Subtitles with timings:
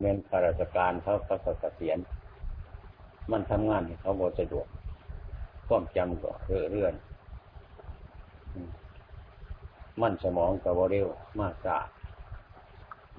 [0.00, 1.98] เงินข้าราชการเขาเขาก็เกษียณ
[3.30, 4.66] มันทำงานเขาบ่สะดวก
[5.66, 6.94] ความจำก็เรื่อเรื่อน
[10.00, 11.08] มันสมองก็บ่เร็ว
[11.40, 11.78] มากสา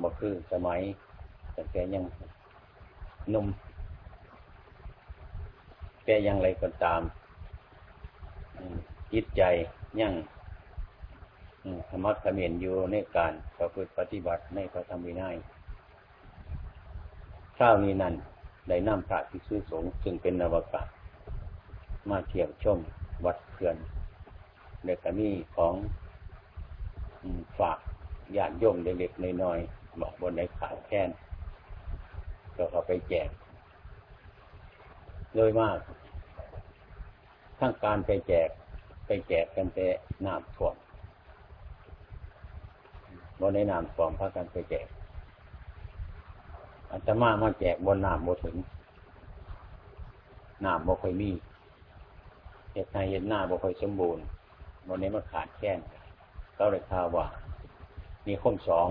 [0.01, 0.81] บ่คือสมัย
[1.53, 2.03] แต่แกยัง
[3.33, 3.47] นุ่ม
[6.05, 7.01] แกยังไรก็ตาม
[9.13, 9.41] จิตใจ
[10.01, 10.13] ยัง
[11.89, 15.37] ธรรมะขมินอยู่ในการประพฤติปฏิบัติในพระธรรมวินัย
[17.57, 18.13] ข้าวนี้นั่น
[18.69, 20.81] ได้นำพระภิกษุสงฆ์ซึ่งเป็นนวกะ
[22.09, 22.79] มาเที่ยวชม
[23.25, 23.77] วัดเขื่อน
[24.85, 25.73] ในกรณีของ
[27.59, 27.79] ฝาก
[28.37, 31.09] ญาติโยมเล็กๆน้อยๆบอกบนในขาแค้น
[32.55, 33.29] ก็เอาไปแจก
[35.35, 35.77] โดยมาก
[37.59, 38.49] ทั้งการไปแจก
[39.05, 39.87] ไปแจกกันแต่
[40.25, 40.75] น้ำท่วม
[43.39, 44.87] บนในน้ำท่วมพากันไปแจก
[46.91, 48.55] อาตมามาแจกบนน้ำโมถึง
[50.65, 51.31] น้ำโมค่อยมี
[52.71, 54.23] เหตุในเหตุหน้าโมค่อยสมบูรณ์
[54.87, 55.79] บนนี้มันขาดแค้น
[56.57, 57.25] ก็เลยข่าวว่า
[58.27, 58.87] มีคนสอง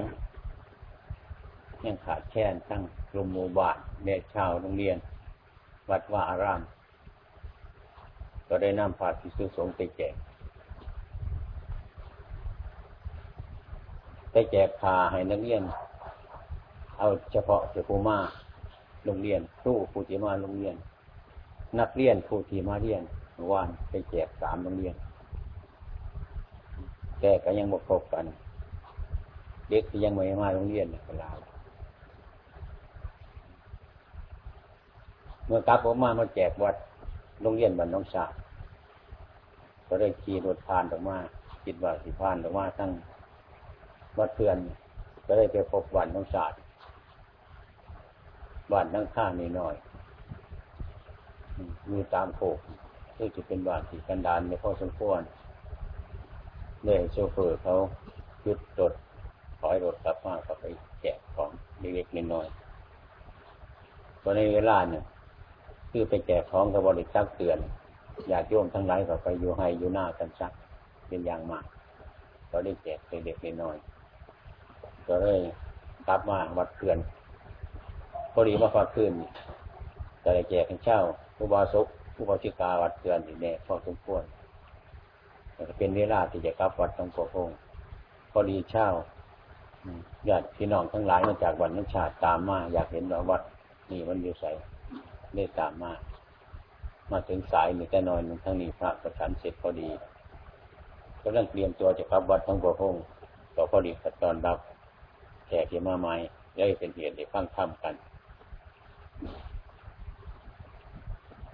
[1.84, 4.96] ยังขาดแค้นทั้งกลุ่มหมู่บ้านเด็กชาวโรงเรียน
[5.90, 6.62] วัดว่าอาราม
[8.48, 10.14] ก็ได้นำพาพิสุสงไปแจก
[14.30, 15.62] ไปแจกพาให้นักเรียน
[16.98, 18.18] เอาเฉพาะเจ้าผู้มา
[19.04, 20.76] โรงเรียนครูผู้ที่มาโรงเรียน
[21.80, 23.02] นักเรียนผู้ที่มาเรียน
[23.50, 24.94] วานไปแจกสามโรงเรียน
[27.20, 28.24] แต่ก็ยังบกครบกัน
[29.70, 31.30] เด็กที่ยังไม่มาโรงเรียนเวลา
[35.46, 36.76] เมื่อกลับออกมามาแจกวัด
[37.42, 38.24] โรงเรียนบ้านน้องสา
[39.88, 41.16] ก็ได้ขี่รถผ่านออกมา
[41.64, 42.90] คิดว่าสิผ่านออกมาทั้ง
[44.18, 44.56] วัดเพื่อน
[45.26, 46.46] ก็ได้ไปพบวันน้องสา
[48.72, 49.74] บ้านนั่งข้างนิดหน่อย
[51.90, 52.58] มีตามโขก
[53.16, 55.20] ที่จะเป็นบ้านที่กันดานในพอสมควร
[56.84, 57.74] เลยโชเฟอร์เขา
[58.46, 58.92] ยุดรถ
[59.60, 60.64] ถอยรถกลับมาก็ไป
[61.00, 65.04] แจกของเล็กๆน้อยๆตอนในเวลาเนี่ย
[65.90, 67.58] คือไปแจกของกับบริษัทเตือน
[68.28, 70.52] อยากโยมทั้งหลายก็ไปอยู่ให้อยู่หน้ากันซัก
[71.08, 71.64] เป็นอย่างมาก
[72.50, 75.40] ก็ได้แจกเด็กๆน้อยๆก็เลย
[76.06, 76.98] กลับมาวัดเกือน
[78.38, 79.12] พอดีมาฟังขึ้น
[80.22, 81.00] แต่แจกให้เช่า
[81.36, 84.22] ผู้บาสุกผู้บาชิกาวัดเกือนอี่แน่พอสมควร
[85.78, 87.50] เป็นเวลาที่จะกลับวัดต้องโกง
[88.30, 88.88] พอดีเช่า
[90.28, 93.42] ญาติพี่น้องทั้งหลายมาจากวันนันชาติตามมา อยากเห็นวัด
[93.90, 94.50] นี่มันอยู่ใส่
[95.34, 95.92] ได้ตามมา
[97.10, 99.88] มาถึงสายนี่แต่นอนทั้งนี้พระประชันเสร็จพอดี
[101.20, 102.94] ก็เรื่องเตรียมตัวจะกลับวัดทั้งโกง
[103.54, 103.90] ก็พอดี
[104.22, 104.58] ตอนรับ
[105.46, 106.14] แขกที่มาใหม่
[106.56, 107.94] ได้เป็นเหตุได้ฟังธรรมกัน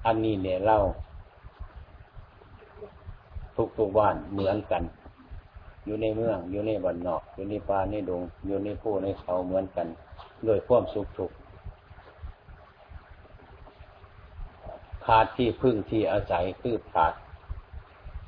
[0.07, 0.79] อันนี้เนี่ยเล่า
[3.57, 4.83] ทุกทุกบ้านเหมือนกัน
[5.85, 9.87] อยู่ในเมือง อยู่ในบ้านนอก อยู่ในป่าในดง อยู่ในผู้ในเขาเหมือนกัน
[10.45, 11.31] โดยความสุขทุก
[15.07, 17.15] ขาดที่พึ่งที่อาศัยคือขาด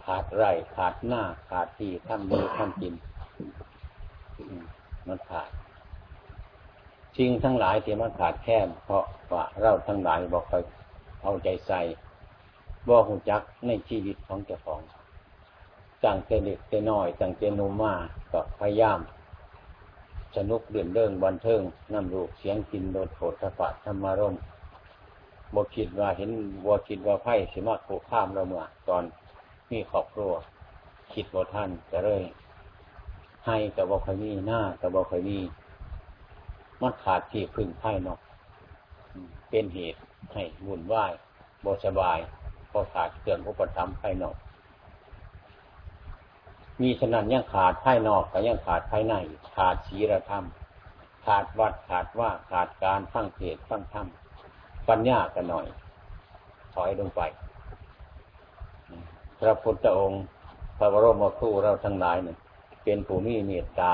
[0.04, 2.94] ขาดไร่ขาดหน้า ขาดที่ทำมือทำกิน
[5.06, 5.48] มันขาด
[7.18, 10.62] สิ่งทั้งหลายที่มันขาดแคลนเพราะว่าเราทั้งหลายบอกคอย
[11.22, 11.80] เอาใจใส่
[12.88, 14.80] บ่หูจักในชีวิตของเจ้าของ
[16.04, 17.94] จังเตเด็กเตน้อยจังเตนุมา
[18.32, 18.98] ก็พยายาม
[20.36, 21.60] สนุกเดือนเดิงบันเทิง
[21.92, 24.34] น้ำลูกเสียงกินโดดโผฏฐะธรรมารม
[25.54, 26.30] บ่คิดว่าเห็น
[26.64, 29.04] บ่คิดว่าไพ่สิมาโขข้ามเราเมื่อตอน
[29.70, 30.32] มีครอบครัว
[31.12, 32.22] คิดบ่ท่านก็เลย
[33.46, 35.38] ให้กับบ่คอยมีหน้ากับบ่คอยมี
[36.80, 38.20] มันขาดที่พึ่งภายนอก
[39.50, 40.00] เป็นเหตุ
[40.32, 41.12] ให้วุ่นวาย
[41.64, 42.18] บสบาย
[42.68, 44.36] เพราะขาดเครื่องอุปถัมภ์ภายนอก
[46.80, 49.14] มีฉะนั้นยังขาดภายนอกก็ยังขาดภายใน
[49.56, 50.44] ขาดศีลธรรม
[51.26, 54.06] ขาดวัดขาดว่าขาดการฟังเทศฟังธรรม
[54.88, 55.66] ปัญญากันหน่อย
[56.74, 57.20] ถอยลงไป
[59.40, 60.22] พระพุทธองค์
[60.78, 62.36] พระบรมครูเราทั้งหลายเนี่ย
[62.84, 63.92] เป็นผู้มีเมตตา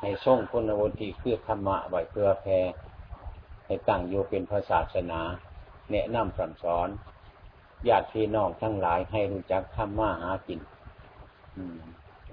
[0.00, 2.60] ให้ส่งคุณวุฒิคือธรรมะไว้เพื่อแพ่
[3.66, 5.20] ให้ตั้งอยู่เป็นพระศาสนา
[5.90, 6.88] แนะนำสั่งสอน
[7.88, 10.60] ญาติพี่น้องทั้งหลายให้รู้จักทำมาหากิน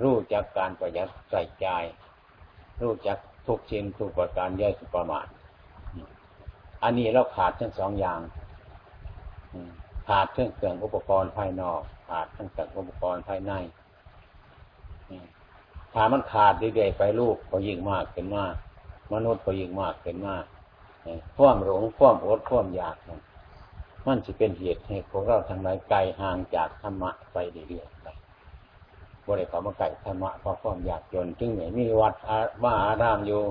[0.03, 1.67] รู้จักการประหยัดใส่ใจ
[2.81, 3.17] รู้จัก
[3.47, 5.27] ทุกชิ้นทุกประการย่อยสุประมาท
[6.83, 8.19] อันนี้เราขาดทั้งสองอย่าง
[10.07, 13.51] ขาดเครื่องเครื่องอุปกรณ์ภายนอก ขาดทั้งเครื่องอุปกรณ์ภายใน
[15.95, 18.56] ถ้ามันขาดเรื่อยๆไปลูกก็ยิ่งมากขึ้นมาก
[19.13, 20.45] มนุษย์ก็ยิ่งมากเป็นมาก
[21.38, 23.21] ความหลงความอดความอยากนั่น
[24.07, 27.38] มันจะเป็นเหตุให้พวกเราทั้งหลายไกลห่างจากธรรมะไป
[27.69, 28.07] เรื่อยๆไป
[29.27, 32.13] บริขามาไก่ธรรมะเพราะความอยากจนจึงไหนมีวัด
[32.63, 33.41] ว่าอารามอยู่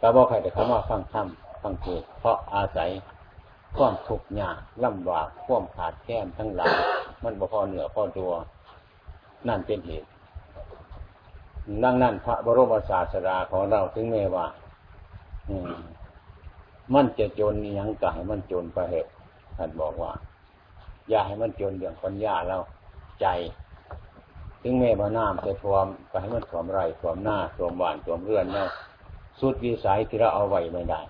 [0.00, 1.26] ก็บอกใครแต่เขามาฟังธรรม
[1.62, 2.90] ฟังเทศเพราะอาศัย
[3.76, 6.74] ความทุกข์ยากลำบากความขาดแคลนทั้งหลาย
[7.24, 8.32] มันบ่พอเหนือพอตัว
[9.48, 10.08] นั่นเป็นเหตุ
[11.84, 14.46] ดังนั้นพระบรมศาสดาของเราถึงแม้ว่า
[15.48, 15.56] อื
[16.94, 19.10] มันจะจนยังกายมันจนไปเหตุ
[19.56, 20.12] ท่านบอกว่า
[21.08, 22.58] อย่าให้มันจนเรื่องปัญญาเรา
[23.20, 23.26] ใจ
[24.62, 28.68] ถึงแม้ว่าน้ำจะท่วมก็ให้มันท่วมไรท่วมหน้าท่วมบ้านท่วมเรือนแล้ว
[29.40, 31.00] สุดวิสัยที่เราเอาไว้ไม่ได้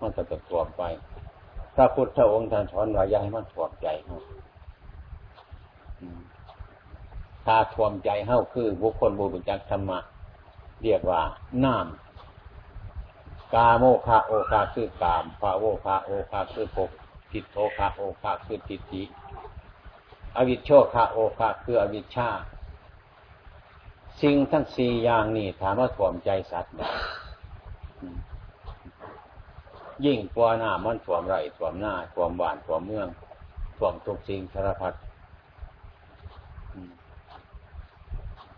[0.00, 0.82] มันก็จะท่วมไป
[1.74, 4.18] พระพุทธองค์ท่านสอนว่าอย่าให้มันท่วมใจถ้า
[7.74, 9.98] ท่วมใจเฮ้าคือ บุคคลบูบุญจักธรรมะ
[10.82, 11.22] เรียกว่า
[11.64, 16.90] น้ำกาโมคาโอคาคือกามพาโวคาโอคาคือภพ
[17.30, 19.02] ทิฏโทคาโอคาคือทิฏฐิ
[20.36, 22.28] อวิชโชคาโอคาคืออวิชชา
[24.22, 26.74] สิ่งทั้งสี่อย่างนี้ถามว่าถ่วมใจสัตว์
[30.04, 33.08] ยิ่งกว่าหน้ามันถ่วมไรถ่วมหน้าถ่วมบ้านถ่วมเมือง
[33.76, 34.94] ถ่วมทุกสิ่งสารพัด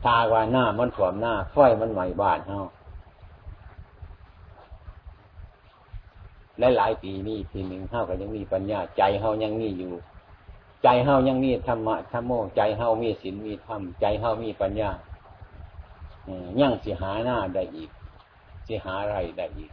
[0.06, 2.60] ตาว่าหน้ามันถ่วมหน้าไฟมันไหม้บ้านเฮา
[6.58, 9.92] และหลายปีนี้ปีหนึ่งเฮาก็ยังมีปัญญา ใจเฮายังมีอยู่
[10.82, 14.90] ใจเฮายังมีธรรมะธรรมโมใจเฮามีศีลมีธรรมใจเฮามีปัญญา
[16.60, 17.90] ยังสิหาหน้าได้อีก
[18.66, 19.72] สิหาไรได้อีก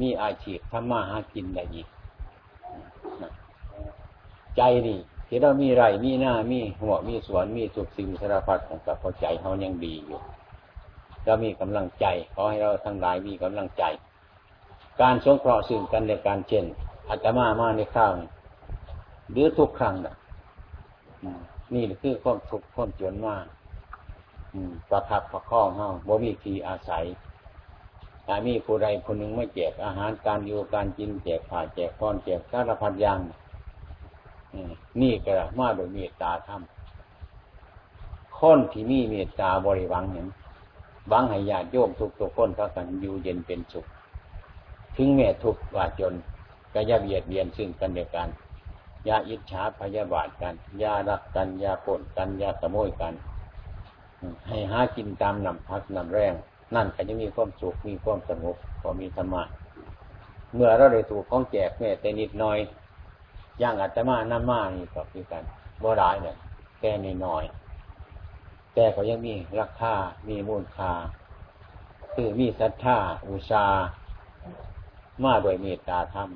[0.00, 1.88] มีอาชีพทำมาหากินได้อีก
[4.56, 4.98] ใจนี่
[5.28, 10.20] ที่เรามีไรมีหน้ามีหัวมีสวนมีสุขสิ่งสารพัดของกับพอใจเขายังดีอยู่
[11.24, 13.84] เรามีกำลังใจขอให้เราทั้งหลายมีกำลังใจ
[15.00, 16.64] การสงเคราะห์ซึ่งกันในการเช่น
[17.08, 18.12] อาตมามาในข้าว
[19.30, 20.16] หรือทุกครั้งนะ
[21.74, 23.44] นี่คือความทุกข์ความจนมาก
[24.90, 27.04] ประคับประคองเฮาบ่มีทีอาศัย
[28.26, 33.20] ถ้ามีผู้ใดคนหนึ่งไม่แจกอาหารการอยู่การกินแจกผ่าแจกพรแจกสารพัดอย่าง
[35.00, 36.60] นี่ก็มาโดยเมตตาธรรม
[38.38, 40.26] คนที่มีเมตตาบริวังเห็น
[41.12, 43.86] วังให้ญาติโยมทุกทุกคนก็กันอยู่เย็นเป็นสุข
[44.96, 46.14] ถึงแม้ทุกข์ว่าจน
[46.74, 48.28] ก็อย่าเบียดเบียนซึ่งกันเดียวกัน
[49.04, 53.14] อย่าอิจฉาพยาบาทกันอย่ารักกันอย่าปนกันอย่าขโมยกัน
[54.48, 56.34] ให้หากินตามนำพักนำแรง
[56.74, 59.42] นั่นก็จะมีความสุขมีความสงบพอมีธรรมะ
[60.54, 62.58] เมื่อเราได้ถูกของแจกแม่แต่นิดหน่อย
[63.62, 65.42] ย่างอาตมาน้ำมานี่ก็คือกัน
[65.82, 66.36] บ่ร้ายเนี่ย
[66.80, 67.44] แก่นน้อย
[68.74, 69.94] แต่ก็ยังมีราคา
[70.28, 70.92] มีมูลค่า
[72.14, 72.96] คือมีศรัทธา
[73.26, 73.64] อุชา
[75.24, 76.28] มาโดยเมตตาธรรม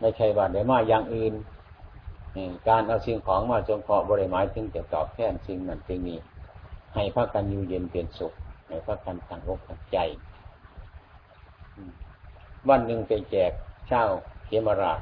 [0.00, 1.34] ไม่ใช่ว่าได้มาอย่างอื่น
[2.68, 6.18] การเอาสิ่งของมาจงเคาะบริหมายถึงจะตอบแทนสิ่งนั้นสิ่งนี้
[6.94, 8.32] ให้พักกันอยู่เย็นเป็นสุข
[8.68, 9.98] ให้พักกันตั้งอกตั้งใจ
[12.68, 13.52] วันหนึ่งไปแจก
[13.88, 14.04] เช่า
[14.66, 15.00] มราช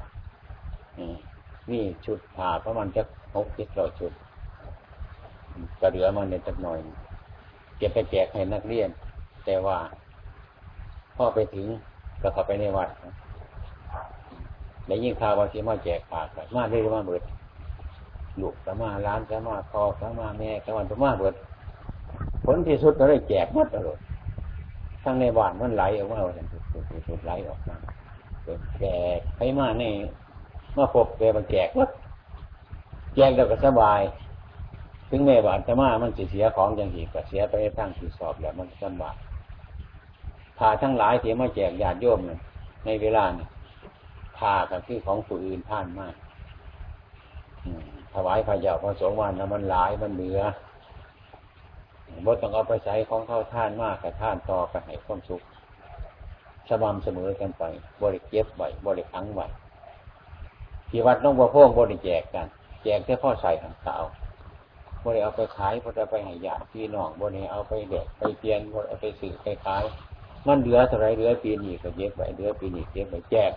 [1.71, 3.03] นี่ชุดผ่าประมาณจะ
[3.37, 4.13] หกเจ็ดร้อยชุด
[5.81, 6.79] ก็เหลือมาในจักหน่อย
[7.79, 8.89] เก็บไปแจกให้นักเรียน
[9.45, 9.79] แต่ว่า
[11.17, 11.67] พ่อไปถึง
[12.23, 12.89] ก็เข้าไปในวัด
[14.87, 17.23] ได้ยิ่งข่าวว่าที่มาแจกผ่ากันมาเรื่อยมาเบิด
[18.41, 21.35] ลูกก็มาร้านก็มาคอก็มาแม่ก็มามาเบิด
[22.45, 23.99] ผลที่สุดก็ได้แจกหมดเลย
[25.05, 26.47] ทั้งในบ้านมันไหลออกมาเลย
[27.09, 27.77] สุดไหลออกมา
[28.79, 28.85] แจ
[29.17, 29.85] กไปมาใน
[30.77, 31.91] มาพบแกมาแจกวัด
[33.15, 34.01] แจกแล้วก็สบาย
[35.11, 39.17] ถึงแม่บาดจะมามันเสียของอย่างที่ก็เสียไปทั้งที่สอบแล้วมันสบาย
[40.59, 42.21] พาทั้งหลายที่มาแจกญาติโยม
[42.85, 43.49] ในเวลาเนี่ย
[44.39, 46.15] พากับที่ของผู้อื่นท่านมาก
[48.15, 50.41] ถวายพระเจ้าพระสงฆ์วันนะมันหลายมันเหลือ
[52.27, 55.43] บดต้องเอาไปใช้ของเข้าท่านมากกับท่านต่อกันให้ความสุข
[56.71, 57.65] สม่ำเสมอกันไป
[58.03, 59.47] บริเก็บไว้บริขังไว้
[60.91, 62.47] ที่วัดน้องบัวพงบริแจกกัน
[62.83, 63.97] แจกแค่พ่อใส่ขังสา
[65.05, 69.85] บริเอาไปขายบริเอาไปให้ญาติพี่น้องบริเอาไปเด็กไปเปลี่ยนบริเอาไปสื่อไปขาย
[70.47, 73.53] มันเหลือเท่าไรเหลือปีนี้ก็เย็บไว้เหลือปีนี้เย็บไว้แจก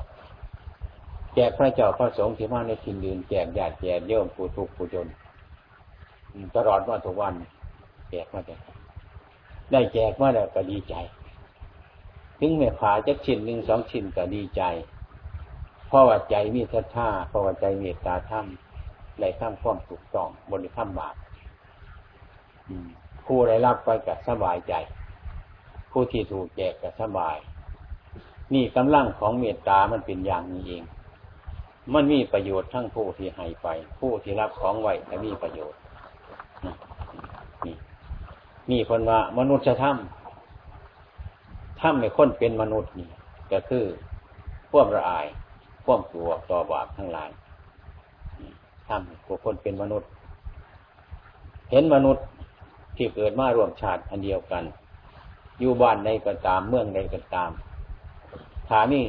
[1.36, 5.08] แจกพระเจ้าพระสงฆ์ที่มาในทินดินแจกญาติแจกโยมผู้ทุกข์ผู้จน
[6.56, 7.34] ตลอดวันทุกวัน
[8.10, 8.60] แจกมาแจก
[9.72, 10.96] ได้แจกมาแล้วก็ดีใจ
[12.40, 14.64] ถึงแม่ขาจะชิ้นหนึ่งสองชิ้นก็ดีใจ
[15.88, 18.46] เพราะว่าใจมีศรัทธาเพราะว่าใจเมีตาธรรม
[19.18, 21.16] ไหลข้ามความถูกต้องบริข้ามบาป
[23.26, 24.74] ผู้ได้รับไปกับสบายใจ
[25.92, 27.38] ผู้ที่ถูกแจกก็สบาย
[28.54, 30.84] นี่กำลังของเมตตามันเป็นอย่างนี้เอง
[31.94, 33.68] มันมีประโยชน์ทั้งผู้ที่ให้ไป
[34.00, 35.80] ผู้ที่รับของไว้ก็มีประโยชน์
[37.66, 37.76] นี่
[38.72, 39.98] นี่คนว่ามนุษยธรรม
[41.86, 43.10] ถ้าไม่ค้นเป็นมนุษย์นี่
[43.52, 43.86] ก็คือ
[44.72, 45.26] พ่วกระอาย
[45.86, 47.30] พวกตัวต่อบาปทั้งหลาย
[48.88, 50.10] ทำผู้คนเป็นมนุษย์
[51.72, 52.26] เห็นมนุษย์
[52.98, 54.64] ที่เกิดมาร่วมชาติอันเดียวกัน
[55.60, 57.52] อยู่บ้านใดก็ตามเมืองใดก็ตาม
[58.70, 59.02] ถามี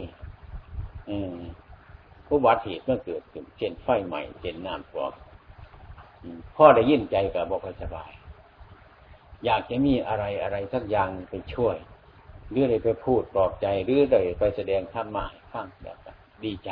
[2.26, 5.12] ผู้บาดเหตุเมื่อเกิดขึ้นเช่นไฟใหม่เช่นน้ำท่วม
[6.56, 8.10] พ่อได้ยินใจกับบอกสบาย
[9.44, 11.76] อยากจะมีอะไรอะไรสักอย่างไปช่วย
[12.50, 15.96] หรือได้ไปพูดปลอบใจหรือได้ไปแสดงธรรมะฟังแบบ
[16.44, 16.70] ดีใจ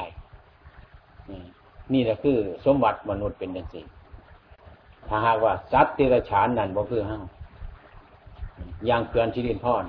[1.93, 3.87] นี่แหละคือ สมบัติมนุษย์เป็นอย่างสิ่ง
[5.09, 7.23] ถ้าหากว่าสัตว์ติรฉานนั่นบ่คือห้า
[8.87, 9.85] อย่างเกลือนชิลินพอน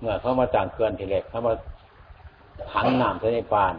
[0.00, 1.54] เมื่อเขามาต่างเกลือนทีเล็กเขามา
[2.72, 3.74] ขังน้ำในป่าน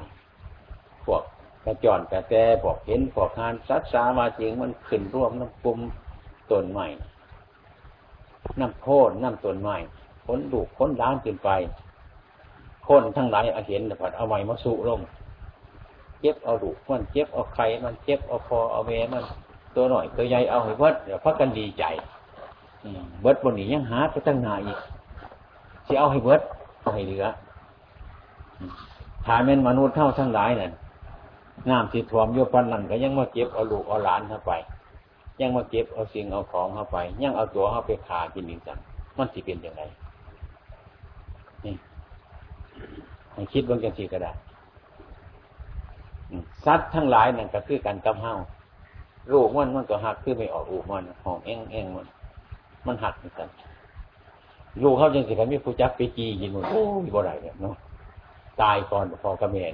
[1.05, 1.23] พวก
[1.65, 5.79] กระจอนกระแตพวกเห็นพวกงานสัตว์สามาจริงมันขึ้นร่วมน้ำปุ่ม
[6.51, 6.87] ต้นใหม่
[8.59, 9.75] น้ำโคตรน้ำต้นไม้
[10.25, 11.49] ค้นดูค้นล้างขึ้นไป
[12.87, 14.99] คนทั้งหลายอาเห็นแต่ผัดเอาไม้มาสุลง
[16.21, 19.23] เจ็บเอาดุมันเจ็บเอาไข่มันเจ็บเอาคอเอาเมมัน
[19.75, 21.83] ตัวหน่อยตัวใหญ่เอาให้เบิดเดี๋ยวพักกันดีใจ
[23.21, 24.77] เบิดบนนี้ยังหาไปตั้งนาอีก
[25.87, 26.41] จะเอาให้เบิด
[26.81, 27.25] เอาให้เหลือ
[29.25, 30.71] ถามเป็นมนุษย์เท่าทั้งหลายนั่น
[31.69, 34.51] น้ำสิท่วมโยปันนั่นก็ยังมาเจ็บเอาลูกเอาหลานเข้าไป
[35.41, 38.79] ยังมาเก็บเอาสิ่งเอาของเข้าไป ยังเอาตัวเข้าไปขากินอีกจัง
[39.17, 39.81] มันสิเป็นยังไง
[41.65, 41.73] นี่
[43.33, 44.31] ให้คิดบางจังสีก็ได้
[46.65, 48.33] สัตว์ทั้งหลายนั่นก็คือการกำเฮา
[49.31, 52.05] ลูกมันมันก็หักคือไม่ออกอูมันหองเอ็งเอ็งมัน
[52.85, 53.49] มันหักเหมือนกัน
[54.83, 57.75] ลูกเขาจังสิเขามีผู้จักไปจีกินมันโอ้ยบ่ได้เนี่ยเนาะ
[58.61, 59.73] ตายก่อนพอกระเมน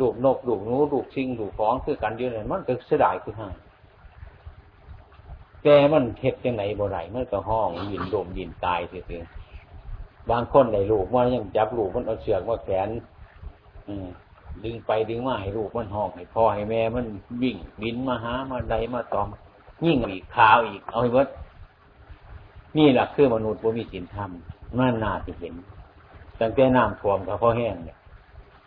[0.00, 3.48] ลูกนกลูกนูลูกชิงลูกฟองคือกันเยอะเลยมันก็เสียดายคือห้า
[5.62, 12.88] แกมันเท็ดยังไงบ่ไรมันก็ห้องยินโดมยินตายเสียๆบางคนในลูกว่ายังจับลูกมันเอาเชือกว่าแขน
[14.64, 17.06] ดึงไปดึงมาให้ลูกมันห้องให้พ่อให้แม่ มัน
[17.42, 19.26] วิ่งบินมาหามาใดมาตอม
[19.86, 21.28] ยิ่งอีกขาวอีก เอาให้วัด
[22.78, 24.30] นี่แหละคือมนุษย์ว่ามีศีลธรรม
[24.78, 25.54] มันน่าจะเห็น
[26.40, 27.96] ตั้งแต่น้ำท่วมกับพ่อแห้งเนี่ย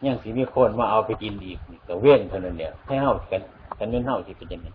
[0.05, 3.41] ยังสีมีคนมาเอาไปกินอีกแต่เว้นเท่านั้นเนี่ยให้เฮากัน
[3.79, 4.67] กันเว้นเฮาที่เป็นยังไง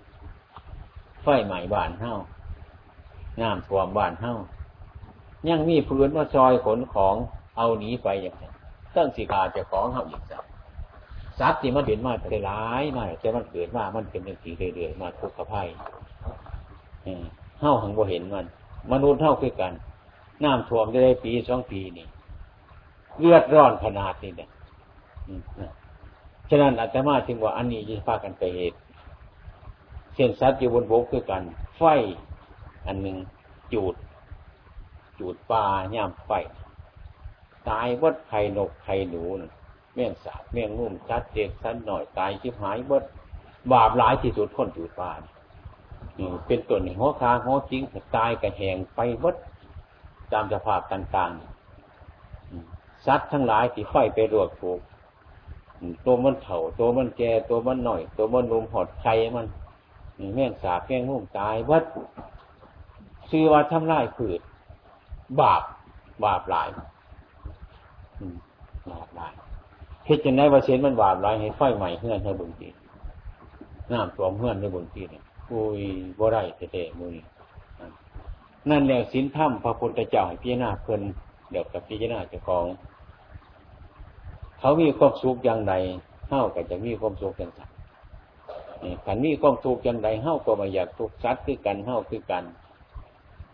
[1.22, 2.14] ไฟใหม่บ้านเฮ้า
[3.40, 4.34] น้ำท่วมบ้านเฮ้า
[5.48, 7.14] ยังมีพื้นว่าซอยขนของ
[7.56, 8.50] เอาหนีไปอย่างนี้
[8.94, 10.44] ตั้งสิกาจะของเฮาอีกสัก
[11.38, 15.62] ทรัพย์ที่มันเห็นมาแต่ร้ายมาแต่มันเกิดมามันเป็นอย่างสีเรื่อยๆมาทุกข์กับไพ่
[17.60, 18.46] เฮ้าหังบ่เห็นมัน
[18.92, 19.72] มนุษย์เท่าคือกัน
[20.44, 22.06] น้ำท่วมได้ปีสองปีนี่
[23.18, 24.50] เลือดร้อนขนาดนี้เนี่ย
[26.48, 28.76] ฉะนั้นอาตมาจึงว่าอันนี้จะพากันไปเหตุ
[30.18, 31.42] ช่นสัตว์อยู่บนบกคือกัน
[31.76, 31.82] ไฟ
[32.86, 33.16] อันหนึ่ง
[33.72, 33.94] จูด
[35.18, 36.30] จูดปลาย่ามไฟ
[37.68, 39.24] ตายวัดไข่นกไข่หนู
[39.94, 43.04] แม่งสาบแม่งนุ่มชัดเด็กสันหน่อยตายชิบหายวัด
[43.72, 45.12] บาปหลายที่สุดคนจูดปลา
[46.46, 47.82] เป็นตัวหนึ่งหัวคาหัวจริง
[48.16, 49.36] ตายกระแหงไปวัด
[50.32, 54.80] ตามสภาพต่างๆสัตว์ทั้งหลายที่ไฟไปรวดถูก
[56.04, 59.46] ตัวมันเถ่าตัวมันแก่ตัวมันหน่อย ตัวมันนุ่มหอดไข่มัน
[60.34, 61.84] แม่งสาแม่งมุ่งตายวัด
[63.30, 64.40] ซื้อว่าทำลายผืด
[65.40, 65.62] บาป
[66.24, 66.68] บาปหลาย
[68.92, 69.32] บาปหลาย
[70.06, 72.68] คิดจะได้ว่าเชนมันบาปหลายให้ไฟใหม่เฮือนให้บุญที
[73.90, 75.80] น้ำตัวเฮือนให้บุญทีเนี่ยอุ้ย
[76.18, 76.36] บ่ไร
[76.72, 77.14] เตะมือ
[78.70, 81.00] นั่นแหละสินถ้ำพระพุทธเจ้าให้พิจารณาเพิ่น
[81.50, 82.64] เดี๋ยวกับพิจารณาเจ้าของ
[84.58, 85.74] เขามีความสุขอย่างไร
[86.28, 87.62] เท่ากับจะมีความสุขอย่างไร
[89.04, 92.44] ขันมีความทุกข์ยังไงเฮ้าก็มาอยากทุกข์ซัดคือกันเฮ้าคือกัน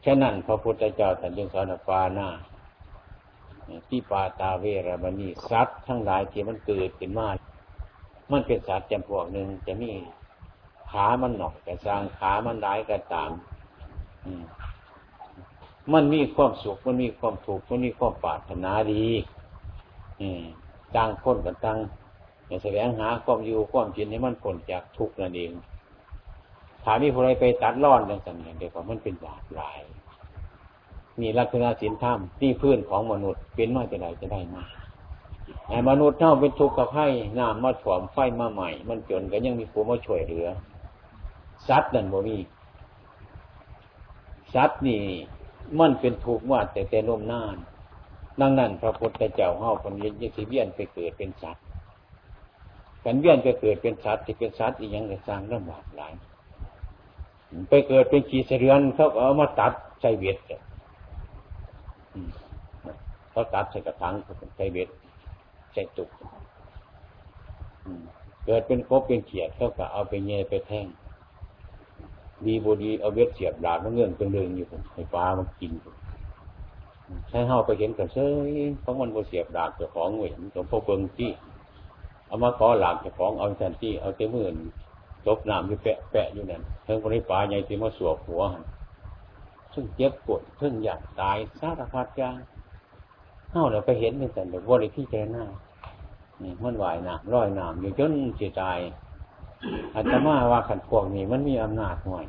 [0.02, 2.28] แค่นั้นพระพุทธเจ้าท่านยังสอนปาหน้า
[3.88, 7.28] ที่ปาตาเวรมณีสัตว์ทั้งหลายที่มันเกิดขึ้นมา
[8.30, 9.90] มันเป็นสัตว์จำพวกหนึ่งจะมี
[10.90, 13.30] ขามันหนอกแต่สร้างขามันร้ายก็ตาม
[15.92, 19.06] มันมีความสุขมันมีความถูกมันมีความปรารถนาดี
[20.96, 21.78] ต่างคนกันต่าง
[22.62, 25.52] แสวงหาความอยู่ความกินให้มันพ้นจากทุกข์นั่นเอง
[26.84, 29.80] ถามมีผู้ใดไปตัดร่อนดังสั่งเดียวกับมันเป็นบาปลาย
[31.20, 34.64] นี่ลักษณะสินธรรมนี่พื้นของมนุษย์เป็นมาจะไหนจะได้มา
[35.68, 36.98] ไอ้มนุษย์เท่าเป็นทุกข์กับไฟ
[37.38, 40.46] น้ำมาถ่วมไฟมาใหม่ มันจนก็ยังมีผู้มาช่วยเหลือ
[41.68, 42.38] สัตว์นั่นบ่มี
[44.54, 45.02] สัตว์นี่
[45.78, 47.56] มันเป็นถูกข์ว่าแต่แต่ลมนาน
[48.40, 51.64] ดังนั้น พระพุทธเจ้าเฮาคนนี้ยังสิเวียนไปเกิดเป็นสัตว์
[53.04, 56.12] กันเวียนไปเกิดเป็นสัตว์ที่เป็นสัตว์อีกอย่างก็สร้างลำบากหลาย
[57.68, 60.38] ไปเกิดเป็นขีเสือนเขาเอามาตัดใส่เวท
[63.30, 64.14] เขาตัดใส่กระถาง
[64.56, 64.88] ใส่เวท
[65.72, 66.10] ใส่ตุก
[68.44, 70.86] เกิดเป็นกบเป็นเขียดเขาก็เอาไปเงยไปแท่ง
[72.44, 75.72] ดีบดีเอาเวทเสียบดาบมันเงื่อนเป็นเรืองอยู่ไฟฟ้ามันกิน
[77.28, 78.18] ใช้เฮาไปเห็นกันเฉ
[78.48, 81.30] ยเพราะมันโมเสียบดาบเจ้าของเห็นหลวพ่อเบิงที่
[82.34, 84.54] เอามาขอหลักเจ้าของเอาแทนที่เอาเจ้ามื่น
[85.26, 88.42] จบน้ำอยู่แปะแปะอยู่นั่นเพิ่งคนนี้ปลาใหญ่ที่มาสวบหัว
[89.74, 92.36] ซึ่งเจ็บปวดเพิ่งอยากตายสารพัดอย่าง
[93.50, 95.44] เฮาเราไปเห็นในแต่แบบว่าในที่เจหน้า
[96.42, 98.62] นี่มันวายน้ำร้อยน้ำอยู่จนเสียใจ
[99.94, 102.24] อาตมาว่าขันพวกนี้มันมีอำนาจหน่อย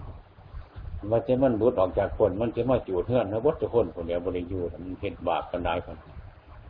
[1.11, 5.97] มันจะมันรุดออกจากคน มันจะมาจูดเฮือนนะวัตถุคนคนเดียวบริยูมันเห็นบาปกันได้คน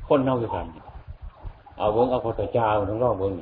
[0.07, 0.67] คนเน่าด้วยกัน
[1.77, 3.33] เอาเบิ้งเอาพระเจ้าทั้งรอบเบิ้ง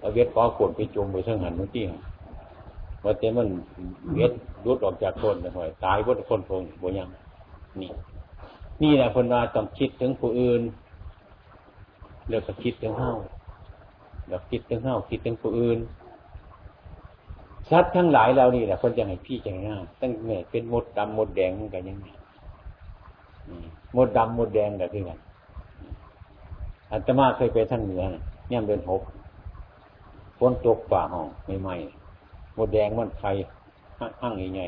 [0.00, 1.84] เอาเวทก้อขนไปจมไปเชิงหันเมื่อกี้
[3.04, 3.48] ว่าจะมัน
[4.14, 4.32] เวท
[4.66, 7.08] รุดออกจากคนหน่อยตายวัตถุคนพงบ่ยัง
[7.80, 7.90] นี่
[8.82, 10.62] นี่แหละคนว่าต้องคิดถึงผู้อื่น
[12.28, 13.12] เลือกคิดถึงเฮา
[14.26, 15.78] เลือกคิดถึงเฮาคิดถึงผู้อื่น
[17.70, 22.06] ชัดทั้งหลายเรานี่แหละคนจะให้พี่ใจง่ายตั้งแต่เป็นมดดำมดแดงกันยังไง
[23.96, 25.18] มดดำมดแดงกันที่กัน
[26.92, 28.04] อัตมาเคยไปท่านเหนือ
[28.48, 29.02] เนี่ยเป็นหก
[30.38, 31.70] ฝนตกป่าห้องไม่ไหม
[32.66, 33.24] ดแดงมันไฟ
[34.20, 34.66] ห้างใหญ่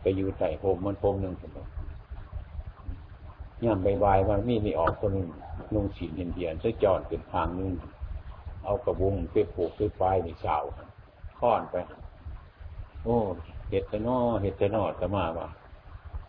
[0.00, 1.58] ไปอยู่ใส่โฮมมันโฮมหนึ่งผม
[3.64, 5.28] ย่ำใบใบมันมีไมีออกคนนึ่ง
[5.74, 7.72] นุ่งสีเดียนๆใช้จอดเป็นทางนึง
[8.64, 10.56] เอากระบุงไปผูกไปไฟในเสา
[11.40, 11.76] ค้อนไป
[13.04, 13.16] โอ้
[13.70, 15.44] เห็ดต่นอเห็ดต่นอจะมาว่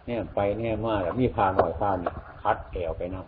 [0.06, 1.98] เนี่ยไปเนี่ยมาแล้วมีพาหน่อยพาน
[2.42, 3.26] คัดแกวไปนั่ง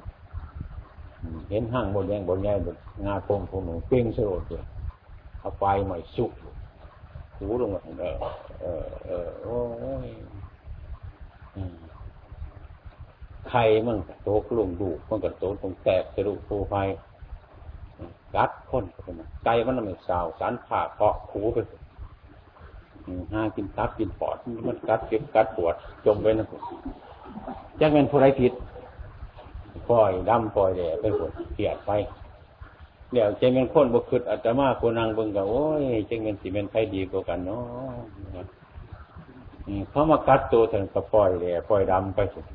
[1.50, 4.66] เห็นห้างบนแยงบนแยงบนงาโป่งโป่งเป้งสลดเลย
[5.40, 6.32] เอาไฟใหม่สุก
[7.38, 8.16] หูลงมาเออ
[8.62, 9.60] เออเออโอ้
[10.06, 10.08] ย
[13.50, 16.76] ใครมันโตกลุ่มดูมันก็โตตรงแตกสรุปโปรไฟ
[18.36, 18.84] กัดคน
[19.44, 21.58] ไก่มันไม่สาวสารผ่าเคาะขูไป
[23.34, 26.62] ห้ากินตับกินปอด มันกัดเก็บกัดปวด จมไปนะผม
[27.80, 28.54] จักเป็นผู้ไรผิด
[29.90, 31.92] ปล่อยดำปล่อยแหล่เป็นคนเกลียดไป
[33.12, 38.46] เดี๋ยวเจะเป็นคนบุคคลอาตมาโคนนางเบิ่งกับโอ้ยเจะเป็นสิเป็นใครดีกว่ากันเนาะ
[39.90, 42.46] เขามากัดตัวถึงก็ปล่อยแหล่ปล่อยดำไปสุด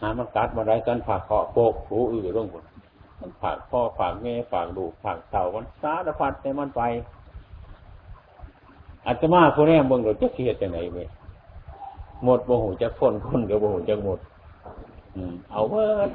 [0.00, 2.64] หามันกัดมาได้กันผ่าเคาะโปกหูอื่นร่วงหมด
[3.20, 6.82] มันฝากพ่อฝากแม่ฝากลูกฝากเต่ามันสารพัดในมันไป
[9.06, 11.08] อาตมาโคนแรกเบิ่งเราจะเสียจะไหนเว้ย
[12.24, 14.18] หมดโมโหจะคนคนกับโมโหจะหมด
[15.50, 16.10] เอาเวิร์ด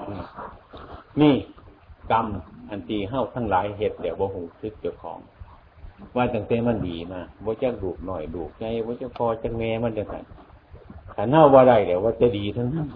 [1.22, 1.36] นี่
[2.12, 2.26] กรรม
[2.70, 5.20] อันตีเฮ้าทั้งหลายเหตุเดี๋ยวโมโหซึกเจ้าของ
[6.16, 10.24] ว่าตั้งแต่มันดีมาว่าจะดูหน่อยดูใจว่าจะพอจะแม่มันจะสั่น
[11.14, 12.88] ขันเน่าว่าได้เดี๋ยวว่าจะดีทั้งนั้น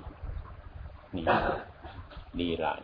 [1.16, 1.24] นี่
[2.40, 2.82] ดีหลาย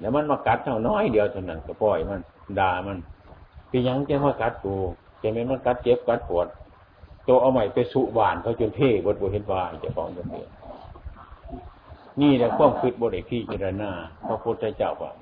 [0.00, 2.20] แล้วมันมากัดเท่าน้อยเดียวเท่านั้นก็ปล่อยมัน
[2.58, 2.98] ด่ามัน
[3.70, 4.74] พี่ยังจะมากัดกู
[5.22, 6.46] จะไม่มันกัดเจ็บกัดปวด
[7.26, 10.42] ตัวเอาใหม่ไปสุบานเขาจนเท่บดบดเห็นวานจะฟ้องจนเท่
[12.20, 13.90] นี่แหละความคิดบดไอพี่เจรณา
[14.26, 15.12] พระพุทธเจ้าว่า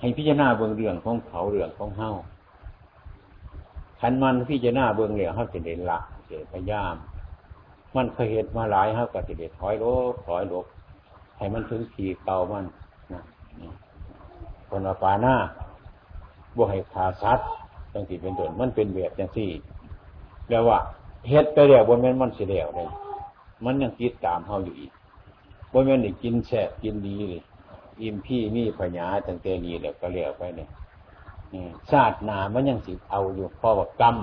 [0.00, 2.10] ให้พิจารณาเบื้องเรื่องของเขาเรื่องของเฮา
[4.00, 5.98] ขันมันพิจารณาเบื้องเรื่องเขาจะเด่นละ
[6.28, 6.94] จะพยายาม
[7.96, 10.66] มันเคยเห็นมาหลายเขาก็จะเด็ดถอยลบถอยลบ
[11.38, 12.64] ให้มันถึงขีเก่ามัน
[13.12, 13.22] นะ
[14.68, 15.34] คนว่าปาหน้า
[16.56, 17.38] บ่ให้ขาซัด
[17.92, 19.50] จังสี่เป็นต้นมันเป็นแบบจังสี่
[20.48, 20.78] แล้วว่า
[21.28, 22.88] เฮ็ดไปแล้วบนแม่นมันเสียแล้วเลย
[23.64, 24.92] มันยังคิดตามเฮาอยู่อีก
[25.72, 27.42] บนแม่นได้กินแช่กินดีเลย
[28.00, 30.68] อิ่มพี่มีปัญาตั้งแต่นี้แล้วก็เลี้ยวไปเนี่ย
[31.90, 34.16] ชาติหนามันยังสิเอาอยู่เพราะว่ากรรม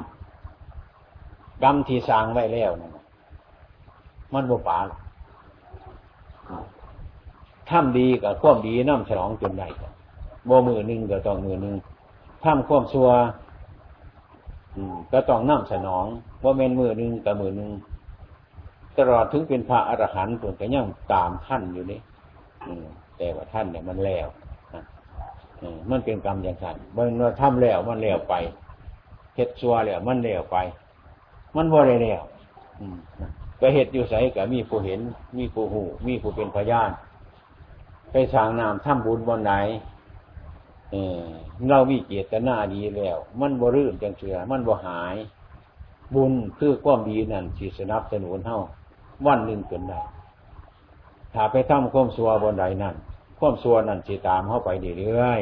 [1.64, 2.92] กรรมที่สร้างไว้แล้วนั่น
[4.34, 4.80] มันบ่ปา
[7.70, 9.68] ทำดีกับควมดีน้ำฉลองจนได้
[10.50, 11.76] บ่มือหนึ่งก็ต้องมือหนึ่ง
[12.44, 13.10] ทำควมชัว
[15.12, 16.06] ก็ต้องน้ำฉนอง
[16.44, 17.70] ว่าเมนมือหนึ่งกับมือหนึ่ง
[19.00, 22.00] ตลอดถึงเป็นพระอรหันต์ตัวก็ยังตามท่านอยู่นี่
[23.18, 24.28] แต่ว่าท่านเนี่ยมันแล้ว
[25.90, 28.36] มันเป็นกรรมอย่างนั้นเมื่อทำแล้วมันแล้วไป
[29.36, 30.58] เฮ็ดชัวแล้วมันแล้วไป
[31.56, 32.22] มันบ่ได้แล้ว
[33.60, 35.02] ก็เฮ็ดอยู่ใส่กับมีผู้เห็น
[35.38, 36.92] มีผู้หูมีผู้เป็นพยาน
[38.12, 39.52] ไปสร้างนามทำบุญบนไหน
[40.92, 41.28] เออ
[41.70, 45.16] เรามีเจตนาดีแล้ว มันบ่รื่นจังเสือมันบ่หาย
[46.16, 48.60] บุญคือความดีนั่นสิสนับสนุนเฮา
[49.28, 50.00] วันหนึ่งเกินได้
[51.34, 52.96] ถ้าไปทำความสัวบนใดนั่น
[53.40, 55.42] ความสัวนั่นสิตามเฮาไปเรื่อย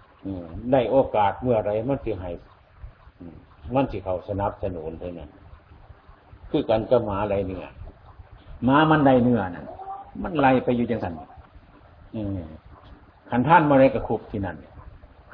[0.00, 2.30] ๆได้โอกาสเมื่อไรมันสิให้
[3.74, 5.30] มันสิเขาสนับสนุนเท่านั้น
[6.50, 7.64] คือกันก็หมาอะไรเนื้อ
[8.64, 9.66] หมามันได้เนื้อนั่น
[10.22, 11.12] มันไล่ไปอยู่จังสัน
[13.30, 14.56] ขันท่านมาไรกับคุบที่นั่น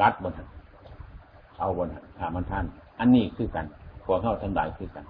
[0.01, 0.33] กัดบน
[1.59, 2.65] เอาบนถามันท่าน
[2.99, 3.67] อันนี้คือกัน
[4.05, 5.05] พวกเข้าทั้งหลายคือกัน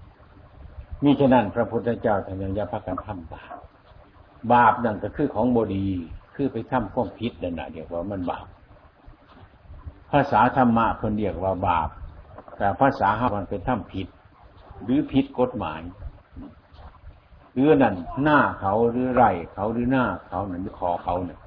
[1.05, 3.57] มีฉะนั้นพระพุทธเจ้าท่านยังยาพักกันทำบาป
[4.53, 5.87] บาปนั่นก็คือของบดี
[6.35, 8.47] คือไปทำข้อพิษนั่นแหะเดียกว่ามันบาป
[10.11, 11.89] ภาษาธรรมะคนเรียกว่าบาป
[12.57, 14.07] แต่ภาษาฮามันเป็นทำผิด
[14.85, 15.81] หรือผิดกฎหมาย
[17.53, 21.41] หรือนั่นหน้าเขาหรือไรเขาหรือหน้าเขาหรือคอเขาเนี่ย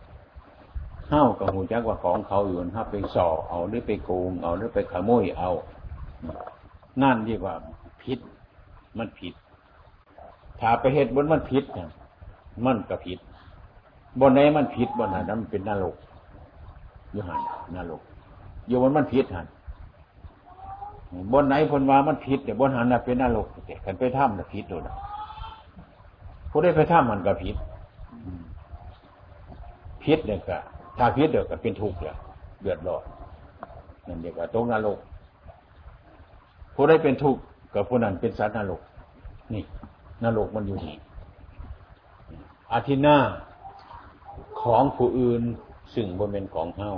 [1.07, 5.51] เข้ากับหูจักว่าของเขาอยู่ถ้าไปสอบเอาหรือไปโกงเอาหรือไปขโมยเอา
[7.01, 7.55] นั่นเรียกว่า
[8.03, 8.19] ผิด
[8.97, 9.33] มันผิด
[10.65, 11.87] ถ้าไปเหตุบนมันผิดเนี่ย
[12.65, 13.19] มันก็ผิด
[14.19, 15.95] บนไหนมันผิดบนไหนนั้นมันเป็นนรก
[17.11, 17.41] อยู่หัน
[17.75, 18.01] นรก
[18.67, 19.47] อยู่บนมันผิดหัน
[21.33, 24.81] บนไหนพนว่ามันผิดแต่บนหันน่ะเป็นนรกแต่กันไปถ้ำน่ะผิดเลย
[26.49, 27.55] ผู้ได้ไปถ้ำมันก็ผิด
[30.03, 30.57] ผิดเนี่ยก็
[30.97, 32.15] ถ้าพิษเดือดก็เป็นทุกข์เลย
[32.61, 33.03] เดือดร้อน
[34.07, 34.97] นั่นเรียกว่าตกนรก
[36.75, 37.41] ผู้ได้เป็นทุกข์
[37.73, 38.81] กับผู้นั้นเป็นสัตว์นรก
[39.53, 39.63] นี่
[40.23, 40.95] นรกมันอยู่นี่
[42.71, 43.17] อาทิหน้า
[44.61, 45.43] ของผู้อื่น
[45.95, 46.91] ซึ่งบนเป็นของเฮา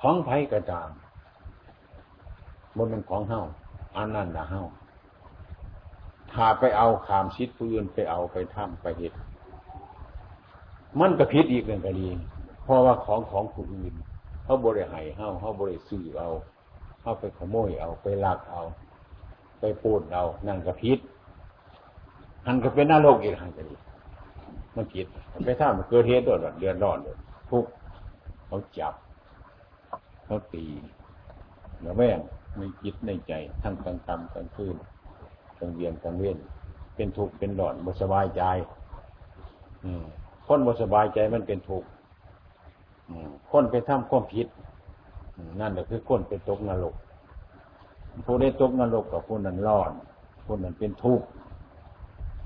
[0.00, 0.90] ของไผ่กระจาม
[2.76, 3.40] บนเป็นของเฮา
[3.96, 4.62] อันนั้นนะเฮา
[6.32, 9.16] ถ้าไปเอาขามชิดผู้อื่นไปเอาไปทำไปเหตุ
[11.00, 12.08] มันก็ผิดอีกเรื่องกดี
[12.62, 13.94] เพราะว่าของของผู้อื่น
[14.44, 16.30] เขาบริหายเฮาเขาบริสื่อเอา
[17.00, 18.62] เขาไปขโมยเอาไปลักเอา
[19.60, 20.98] ไปปูดเอานั่นก็ผิด
[22.46, 23.76] หันก็เป็นหน้าโลกอีกหันก็ดี
[24.74, 25.06] มันผิด
[25.44, 27.16] ไปถ้ามันเกิดเหตุด้วยเดือดร้อนเลย
[27.50, 27.64] ทุก
[28.46, 28.94] เขาจับ
[30.26, 30.64] เขาตี
[31.82, 32.18] แล้วแม่ง
[32.56, 33.32] ไม่คิดในใจ
[33.62, 34.76] ทั้งกลางกรรมกลางคืน
[35.58, 36.36] กลางเวียนกลางเวียน
[36.96, 38.42] เป็นทุกข์เป็นหลอนบ่สบายใจ
[39.84, 40.04] อืม
[40.46, 41.88] คนบ่สบายใจมันเป็นทุกข์
[43.50, 44.46] คนไปทำความผิด
[45.60, 46.94] นั่นแหละคือคนไปตกนรก
[48.26, 49.92] ผู้ได้ตกนรกกับผู้นั้นร้อน
[50.44, 51.26] ผู้นั้นเป็นทุกข์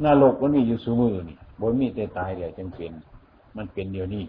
[0.04, 2.92] นรกมันมีอยู่สูมือนี่บนมีแต่ตายเดี๋ยวจึงเป็น
[3.56, 4.24] มันเป็นเดียวนี้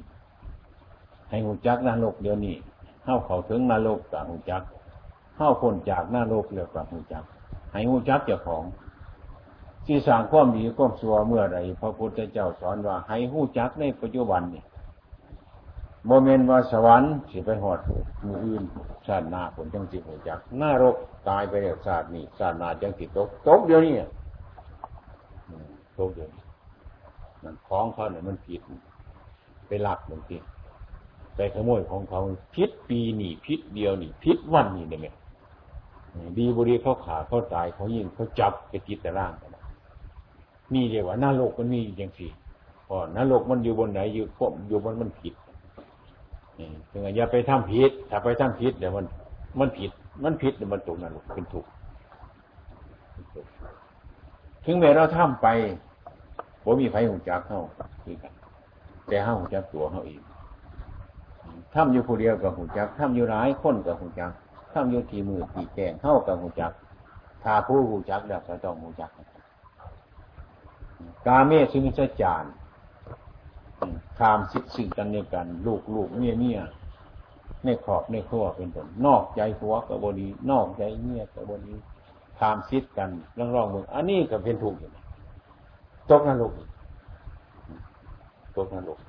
[1.29, 2.55] ให้หูจักนรกเดียวนี้
[3.03, 4.63] เข้าเขาถึงนรกกับหูจัก
[5.35, 7.23] เข้าคนจากนรกเรียกกับหูจัก
[7.71, 8.63] ให้หูจักเจ้าของ
[9.85, 14.63] ที่สร้างความดีความสัวเมื่อไรพระพุทธเจ้าสอนว่า ให้หูจักในปัจจุบันนี่
[16.07, 17.79] โมเมนต์ว่าสวรรค์สิไปหอด
[18.25, 18.63] มืออื่น
[19.07, 20.95] ชาติหน้าผลจังสิหูจักนรก
[21.29, 23.95] ตายไปแล้วชาตินี้ชาติหน้าจังสิตกตกเดี๋ยวนี้
[26.01, 26.43] ตกเดี๋ยวนี้
[27.43, 28.61] มันคล้องเขาเนี่ยมันผิด
[29.67, 30.37] ไปหลักบางที
[31.35, 32.21] ไปขโมยของเขา
[32.55, 35.15] พิษปีนี่พิษเดียวนี่พิษวันนี่เนี่ย
[36.37, 39.51] ดีบรีเขาขาเขาตายเขายิงเขาจับไปติดแต่ร่างกัน
[40.73, 42.31] นี่เรียกว่าหน้าโลกมันมีอย่างสี่
[42.87, 45.33] พอหน้าโลกมันอยู่บนไหนอยู่พวกอยู่บนมันผิด
[46.59, 49.05] นี่ถึงอย่าไปทำผิดถ้าไปทำผิดเดี๋ยวมัน
[49.59, 49.91] มันผิด
[50.23, 51.65] มันผิดเดี๋ยวมันตกนรกเป็นถูก
[54.65, 55.47] ถึงแม้เราทำไป
[56.63, 57.61] ผมมีไฟหูจักเข้า
[58.03, 58.33] คือกัน
[59.07, 60.21] แต่ห้าหูจักตัวเขาเอง
[61.73, 64.31] ทำอยู่คนเดียวกับหูจักทำอยู่หลายคนกับหูจัก
[64.73, 66.71] ทำอยู่ทีมือทีแกงเข้ากับหูจัก
[67.43, 69.11] ถ้าผู้หูจักแล้วก็ต้องหูจัก
[71.27, 72.43] กาเมสุมิจจาร
[74.19, 76.59] คามสิสิ่งกันในกัน ลูกลูกเมียเมีย
[77.63, 81.75] ในขอบในครัวเป็นต้นนอกใจหัวกับบดี นอกใจเมียกับบดี
[82.39, 84.91] คามสิทธิ์กันร่องร่องมืออันนี้ก็เป็นถูกอยู่
[86.09, 86.53] ตกนรก
[88.55, 88.99] ตกนรก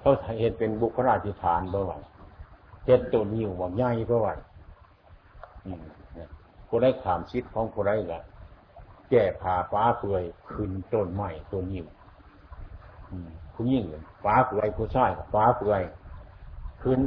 [0.00, 1.92] เขาเห็นเป็นบุคลาธิฐานบ่ไหว
[2.84, 4.28] เจ็ดตัวนิ้วว่าใหญ่บ่ไหว
[6.66, 8.20] ผู้ได้ขามชิดของผู้ได้ละ
[9.10, 11.86] แก่ผ่าฟ้าเปื่อยขึ้นต้นไม้ต้นยิ้ว
[13.54, 13.84] ผู้ยิ่ง
[14.24, 15.82] ฟ้าเปื่อยผู้ชายฟ้าเปื่อย
[16.82, 16.98] ขึ้น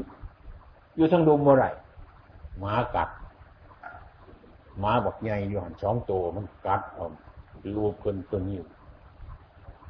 [0.96, 1.66] อยู่ทั้งดุมเมื่อไร
[2.60, 3.10] หมากัด
[4.80, 8.64] หมาบอกใหญ่อยู่หันสองตัวมันกัดเอาลูกขึ้นตัวนิ้ว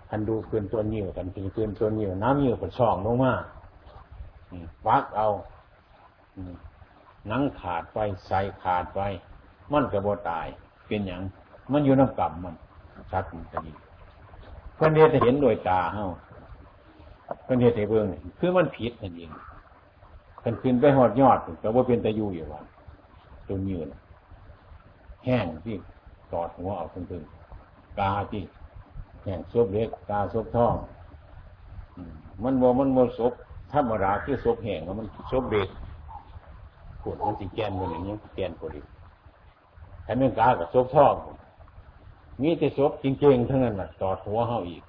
[0.10, 3.34] ทันดูขึ้นตัวนิ้วกันถึงขึ้นตัวนิ้วน้ำนิ้วเป็ช่องลงมา
[4.86, 5.27] ฟักเอา
[7.32, 8.99] นังขาดไปใส่ขาดไป
[9.71, 10.47] มันกระโบตาย
[10.88, 11.21] เป็นอย่าง
[11.71, 12.55] มันอยู่น้ำกรรมมัน
[13.12, 13.73] ชัดมันจะดี
[14.75, 16.08] เพื่อนเีจะเห็นโดยตาเฮ้า
[17.43, 18.05] เพื่อนเฮ็ดให้เบิ่ง
[18.39, 19.32] คือมันผิดนั่นเอง
[20.43, 22.62] กันขึ้นไปหอดยอดก็ว่าเป็นตะยูอยู่ว่า
[23.47, 23.88] ตัวยืน
[25.25, 25.75] แห้งที่
[26.34, 27.38] ตอดหัวเอาทึงๆ
[27.99, 28.43] กาที่
[29.23, 30.75] แห้งซบเล็กกาซบท้อง
[32.43, 33.34] มันบ่มันบ่ซบ
[33.73, 35.67] ธรรมดาคือซบแห้งมันซบเด็ก
[37.02, 38.86] ปวดมันสิแกนมันอย่างนี้แกนปวดอีก
[40.06, 41.13] ถ้าเมื่อกากับซบท้อง
[42.41, 44.84] มีแต่ซบจริงๆทั้งนั้นน่ะตอดหัวเฮาอีก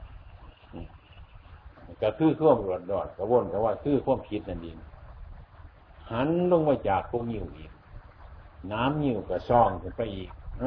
[2.03, 4.79] ก็คือข้อมรวดดอดกระวนกระว่าคือข้อมคิดนั่นเอง
[6.11, 7.71] หันลงมาจากพวกนิ้วอีก
[8.73, 10.31] น้ำนิ้วก็ซ่องขึ้นไปอีก
[10.63, 10.65] อ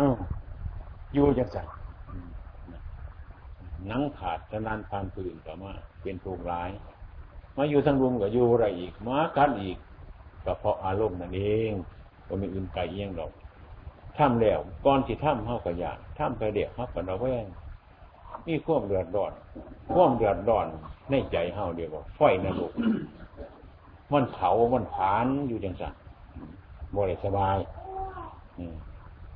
[1.14, 1.66] อยู่จังสัน
[3.92, 6.70] นังขาดฉะนั้นทานปืนก็มาเป็นถูกร้าย
[7.58, 9.78] มาอยู่ทั้งรุมก็อยู่อะไรอีกมากันอีก
[10.46, 11.72] ก็เพราะอารมณ์นั่นเอง
[12.28, 13.32] ก็ไม่อื่นไกลเอียงหรอก
[14.18, 17.46] ทำแล้วก่อนที่ทำเข้ากับยาทำไปเด็กเข้ากับระแวง
[18.48, 19.34] มีความเดือดร้อน
[19.94, 20.68] ความเดือดร้อน
[21.10, 22.72] ในใจเฮาเดียวว่าไฟนรก
[24.14, 25.94] มันเผามันผานอยู่จังสัน
[26.96, 27.58] บ่ได้สบาย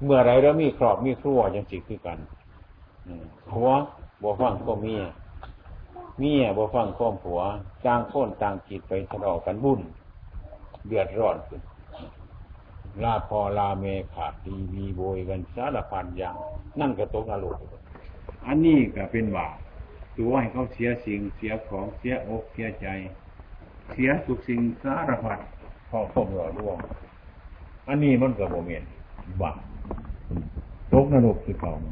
[0.04, 2.20] เมื่อไรแล้วมีครอบมีครัวจังสิคือกัน
[3.50, 3.70] ผัว
[4.21, 5.01] บ่ฟังก็เมีย
[6.19, 7.41] เมียบ่ฟังข้อมผัว
[7.86, 9.80] ต่างคนต่างจิตไปทะเลาะกันบุญ
[10.88, 11.62] เดือดร้อนขึ้น
[13.03, 16.36] ลาพอลาเมขาดดีมีโบยกันสารพันอย่าง
[16.80, 17.58] นั่นก็ตกนรก
[18.45, 19.58] อันนี้ก็เป็นบาป
[20.17, 22.88] ตัวให้เขาเสียสิ่งเสียของเสียอกเสียใจ
[23.91, 25.39] เสียทุกสิ่งสารพัด
[25.89, 26.77] พอคมหล่อร่วง
[27.88, 28.84] อันนี้มันก็บ่เมียน
[29.41, 29.60] บาป
[30.93, 31.86] ตกนรกคือเขาน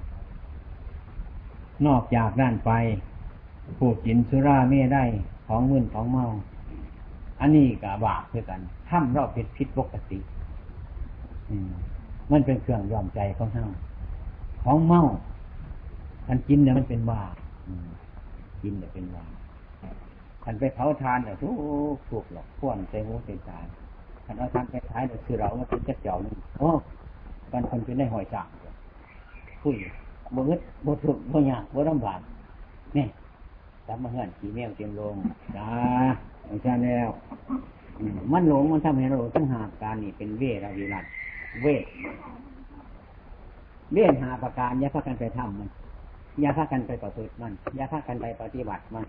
[1.88, 2.71] นอกจากด้านไป
[3.77, 5.03] ผูกกินสุราเม่ได้
[5.47, 6.25] ของมึนของเมา
[7.39, 10.19] อันนี้กับบาปคือกันถ้ำรอบผิดผิดปกติ
[12.31, 13.65] มันเป็นเครื่องยอมใจของเฮา
[14.63, 15.01] ของเมา
[16.27, 17.33] อันกินเนี่ยมันเป็นบาป
[18.63, 19.33] กินเนี่ยเป็นบาป
[20.45, 21.49] อันไปเผาทานเนี่ยทุ
[21.95, 23.59] กถูกหลอกพ่วนใจหูใจตา
[24.25, 26.69] อันเอาทานไปท้ายเนี่ยคือเรามันเป็นเจ้าเจ้านี่โอ้
[27.51, 28.47] กันคนเป็นได้หอยจัง
[29.61, 29.75] คุย
[30.33, 32.19] บ่เงิดบ่ถูกบ่ยากบ่ลำบาก
[32.97, 33.05] นี่
[33.88, 35.15] จำมาเฮือนขี่แมวเต็มลง
[35.55, 35.67] จ้า
[36.47, 37.09] ไม่ใช่แล้ว
[38.31, 41.05] มันหลงมันทำให้เราต้องหาการนี่เป็นเวรวิรัต
[41.61, 41.85] เวท
[43.93, 45.69] เวทหาประการอย่าพากันไปทำมัน
[46.41, 49.05] อย่าพากันไปประพฤติมันอย่าพากันไปปฏิบัติมัน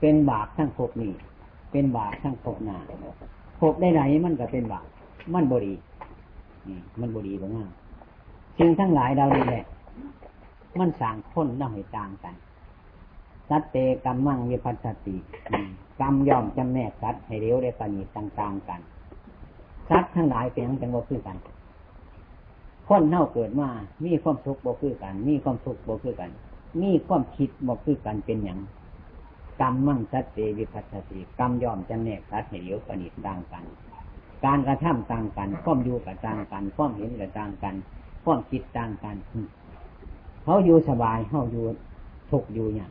[0.00, 1.12] เป็นบาปทั้งภพนี้
[1.72, 2.76] เป็นบาปทั้งภพหน้า
[3.60, 4.86] ภพได้ไหนมันก็เป็นบาป
[5.34, 5.72] มันบรี
[7.00, 7.52] มันบรีบ้าง
[8.58, 9.64] สิ่งทั้งหลายเรานี่แหละ
[10.78, 12.34] มันสั่งพ้นน้ำให้ต่างกัน
[13.48, 15.16] สัตเตกรรมมั่งวิพัสติ
[16.00, 18.80] กรรมย่อมจำแนกสัตว์ให้เร็วได้ปณีต่างๆกัน
[19.88, 21.36] สัตว์ทั้งหลายเป็นเป็นบ่คือกัน
[22.88, 23.68] คนเน่าเกิดมา
[24.04, 26.30] มีความทุกข์บ่คือกัน มีความทุกข์บ่คือกัน
[26.82, 28.58] มีความคิดบ่คือกันเป็นอย่าง
[29.60, 33.64] กรรมมั่งสัตเตวิพัสติกรรมย่อมจำแนกสัตว์ให้เร็วปณีต่างกัน
[34.44, 37.74] การกระทำต่างกันความอยู่กับต่างกันความเห็นกับต่างกัน
[38.24, 39.16] ความคิดต่างกัน
[40.44, 41.64] เขาอยู่สบายเขาอยู่
[42.30, 42.88] ทุกอยู่เนี่ย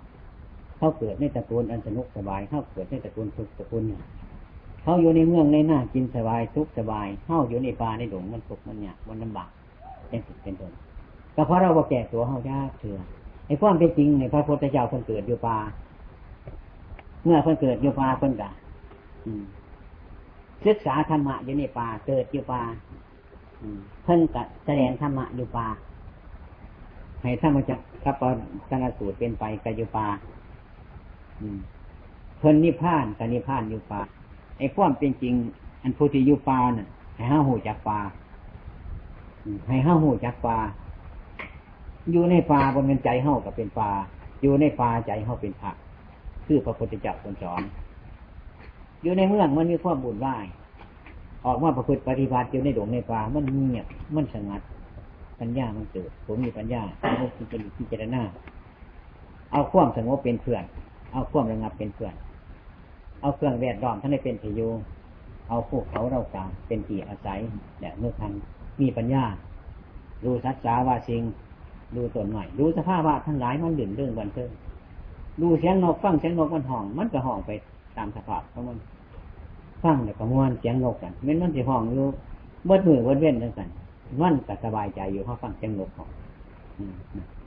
[0.78, 4.02] เขาเกิดในตระกูลอันสนุกสบายเขาเกิดในตระกูลทุกตระกูลเนี่ย
[4.84, 9.50] เขาอยู่ในเมืองในหน้ากินสบายทุกสบายเขาอยู่ในป่าในดงมันทุกมันเนี่ยมันลำบาก
[10.10, 10.72] เป็นสิเป็นต้น
[11.36, 13.00] ก็เพราะเราบ่แก่ตัวเขายากเถื่อ
[13.48, 15.58] ไอ้ความเป็นจริงในพระพุทธเจ้าคนเกิดอยู่ป่า
[17.24, 18.50] เมื่อคนเกิดอยู่ป่าคนกะ
[20.66, 22.62] ศึกษาธรรมะอยู่ในป่าเกิดอยู่ป่า
[24.04, 25.68] เพิ่นกะแสดงธรรมะอยู่ป่า
[27.22, 28.24] ให้ถ้ามันจะกับป
[28.70, 30.08] สนสูตรเป็นไปกายุปา
[32.40, 34.02] เพิ่นนิพพานกนิพพานอยู่ปา
[34.58, 35.34] ไอ้ความเป็นจริง
[35.84, 38.00] อันพุทธิยุปาน่ะ ให้ห้าหูจากปา
[39.68, 40.58] ให้ห้าหูจากปา
[42.12, 43.90] อยู่ในปาบนเงินใจเห้ากับเป็นปา
[44.42, 45.76] อยู่ในปาใจเห้าเป็นผัก
[46.46, 47.62] คือพระพุทธเจ้าคนสอน
[49.04, 50.28] อยู่ในเมืองมันมีความบุญไหว
[51.46, 54.62] ออกมาประพฤติปฏิบัติอยู่ในดงในป่ามันเงียบมันสงัด
[55.40, 58.22] ปัญญามันเกิดผมมีปัญญาผมคิดเป็นพิจารณา
[59.52, 60.64] เอาความสงบเป็นเพื่อน
[61.14, 62.14] เอาความระงับเป็นเพื่อน
[63.22, 64.72] เอาเครื่องแวดล้อมท่านให้เป็นที่อยู่
[65.50, 67.40] เอาพวกเขาเราสามเป็นที่อาศัย
[67.80, 68.32] เนี่ยเมื่อทัน
[68.82, 69.24] มีปัญญา
[70.24, 71.24] ดูสัจจาวาสิง
[71.96, 74.50] ดูตนหม่อยดูสภาพว่าทั้งหลายมันดื่นเรื่องบันเทิง
[75.42, 77.52] ดูเสียงนกฟังเสียงนกมันห่อง มันก็ห่องไป
[77.98, 78.78] ตามสภาพของมัน
[79.84, 82.06] ฟังแล้วก็ม้วนเสียงนกกันเมันมันจะห่องอยู่
[82.66, 83.70] เบิดมือเบิดเว้นทั้งกัน
[84.22, 86.10] มันก็สบายใจอยู่เขาฟังเสียงนกของ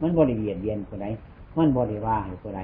[0.00, 1.06] มันบริเวียนเวียนคนไหน
[1.58, 2.60] มันบริว่าให้คนไหน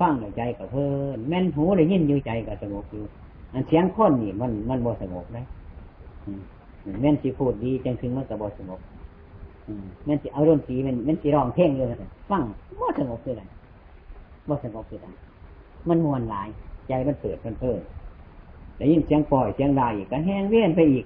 [0.00, 3.04] ฟังในใจกับเพิ่อนแม่นหูได้ยินอยู่ใจกับสงบอยู่
[3.52, 5.44] อันเสียงคนนี่มันมันบ่สงบนะ
[7.00, 8.80] แม่นสิพูดดีจังถึงมันก็บ่สงบ
[10.04, 11.86] แม่นสิเอาดนตรีมันแม่นสิร้องเพลงเลย
[12.30, 12.42] ฟัง
[12.80, 13.34] บ่สงบเลย
[14.48, 15.00] บ่สงบเลย
[15.88, 16.48] มันมวนหลาย
[16.88, 17.80] ใจมันเปิดมันเพิ่ม
[18.76, 21.04] แต่ยิ่งเสียงปล่อยเสียงดาอีกก็แห้งเวียนไปอีก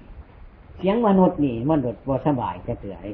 [0.77, 3.07] เสียงมนุษย์นี่มันดดบ่สบายจะเถื่อย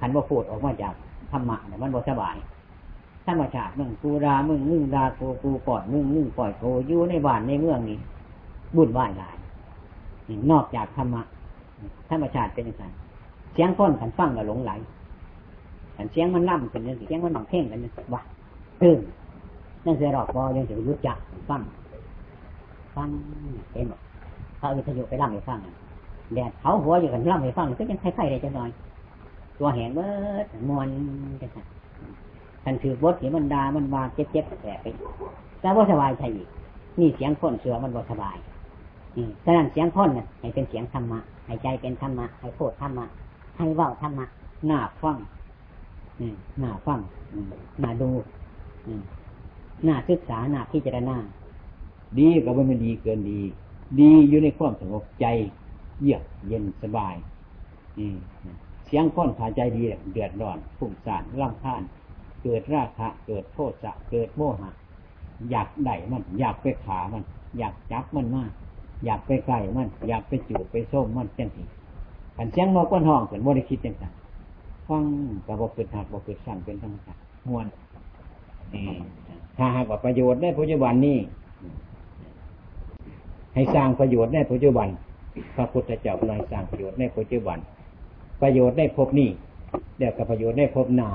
[0.00, 0.94] คันว่าพูดออกมาจาก
[1.30, 2.36] ธรรมะเนี่ยมันบ่สบาย
[3.26, 7.98] ธรรมชาติมึงกูดามึงมึงดากูกูปอยมึงมึงปล่อยกูอยู่ในบ้านในเมืองนี่
[8.76, 9.36] บุญไหวายหลาย
[10.50, 11.22] นอกจากธรรมะ
[12.10, 12.84] ธรรมชาติเป็นยังไง
[13.52, 14.72] เสียงก้นขันฟังก็หลงไหล
[15.96, 18.20] ขันเสียงมันล่ำเป็นยังเสียงมันบังเพ่งกันยังวะ
[18.82, 18.98] ตื่น
[19.84, 21.16] นั่นเสียรอกพอยังจะรู้จัก
[21.48, 21.62] ฟัง
[22.96, 23.08] ฟัง
[23.72, 24.00] เต็มด
[24.58, 25.58] เขาวิทยุไปล่ำให้ฟัง
[26.34, 28.70] แดดเขาหัวอยู่กันล่ำให้ฟังก็ยังคล้ายๆได้จะหน่อย
[29.58, 30.08] ตัวแหงเบิ
[30.44, 30.88] ดมวน
[31.40, 31.50] จัง
[32.64, 34.86] ท่านถือบทที่มันดามันมาเจ็บเจ็บแสบไป
[35.60, 36.48] แต่ว่าสบายใจอีก
[36.98, 38.36] นี่เสียงคนเสือมันบ่สบาย
[39.16, 43.06] นี่ฉะนั้นเสียงคนน่ะให้เป็นเสียงธรรมะให้ใจเป็นธรรมะให้พูดธรรมะ
[43.56, 44.26] ให้เว้าธรรมะ
[44.66, 45.16] หน้าฟัง
[46.18, 47.00] อืมหน้าฟัง
[47.32, 48.10] อืมหน้าดู
[48.86, 49.02] อืม
[49.84, 51.16] หน้าศึกษาหน้าพิจารณา
[52.18, 53.40] ดีก็ไม่ดีเกินดี
[54.00, 55.26] ดีอยู่ในความสงบใจ
[56.02, 57.14] เยือกเย็นสบาย
[58.86, 59.82] เสียงค้นขาใจดี
[60.12, 61.82] เดือดร้อนฝุ่งสานร่ำคาญ
[62.42, 64.70] เกิดราคะ เกิดโทษะเกิดโมหะ
[65.50, 67.22] อยากได้มัน อยากไปขามัน
[67.58, 68.50] อยากจับมันมาก
[69.04, 71.64] อยากไปไกลมัน อยากไปจูบไปส้มมันจังสิ
[72.36, 74.12] ขันเสียงนกก้นห้องเกิดบ่ได้คิดจังสัน
[74.88, 75.04] ฟัง
[75.46, 77.66] กับบกเกิดหักบกเกิดสั่งเป็นธรรมชาติมวน
[79.56, 81.18] ถ้าหากว่าประโยชน์ได้ปัจจุบันนี้
[83.54, 84.88] ให้สร้างประโยชน์ได้ปัจจุบัน
[85.56, 87.58] พระพุทธเจ้าเลยสร้างประโยชน์ในปัจจุบัน
[88.42, 89.30] ประโยชน์ได้พบนี่
[89.98, 91.08] เดี๋ยวกับประโยชน์ได้พบนา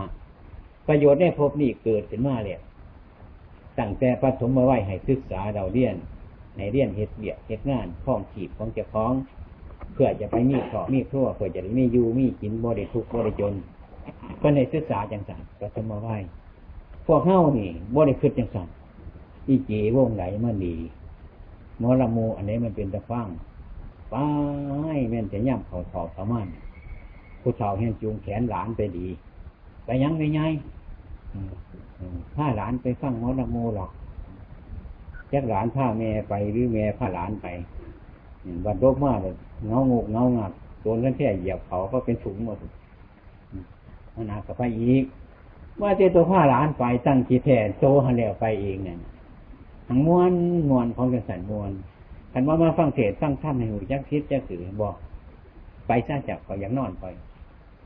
[0.87, 2.59] ประโยชน์ได้พบนี่เกิดขึ้นมาเลย
[3.79, 5.95] ตั้งแต่ปฐมมาไหวให้ศึกษาเราเรียน
[6.57, 9.13] ในเรียนเหตุเบียดเหตุงานข้องขีดของเจ้าของ
[9.93, 13.53] เพื่อจะไปมีขอมีครัวเพื่อจะได้มีอยู่มีกินบริทุกบริจน
[14.41, 16.09] ก็ในศึกษาจังสันปฐมมาไหว
[17.05, 18.67] พวกเฮ้านี่บริคืดจังสัน
[19.47, 20.75] อีเจวงไหนมันดี
[21.81, 23.27] มอละมูอันนี้มันเป็นตะฟัง
[24.13, 24.19] ไป
[25.09, 26.47] แม่นจะย่ำเขาถอดเขามัน
[27.41, 29.07] ผู้สาวเห็นจูงแขนหลานไปดี
[29.85, 30.41] ไปยังไม่ไง
[32.35, 33.91] ถ้าหลานไปฟังมอละมูหรอก
[35.29, 37.47] แจ็คหลานพาแม่ไปหรือแม่พาหลานไป
[38.65, 42.57] วันโรคมากเลยเงางูเงางับโดนกันแค่เหยียบเขาก็เป็นถุงหมด
[44.13, 45.03] มันหนักกับไปอีก
[45.81, 48.97] ว่าเจ้าตัวผ้าหลานไปตั้งจีแทนโตหันแล้วไปเองเนี่ย
[49.87, 50.31] ทั้งมวน
[50.69, 51.71] มวนของจังสันมวน
[52.33, 54.95] คันว่ามาฟังเทศฟังธรรมให้หูจักคิดจักสื่อบอก
[55.87, 57.05] ไปซาจับก็ยังนอนไป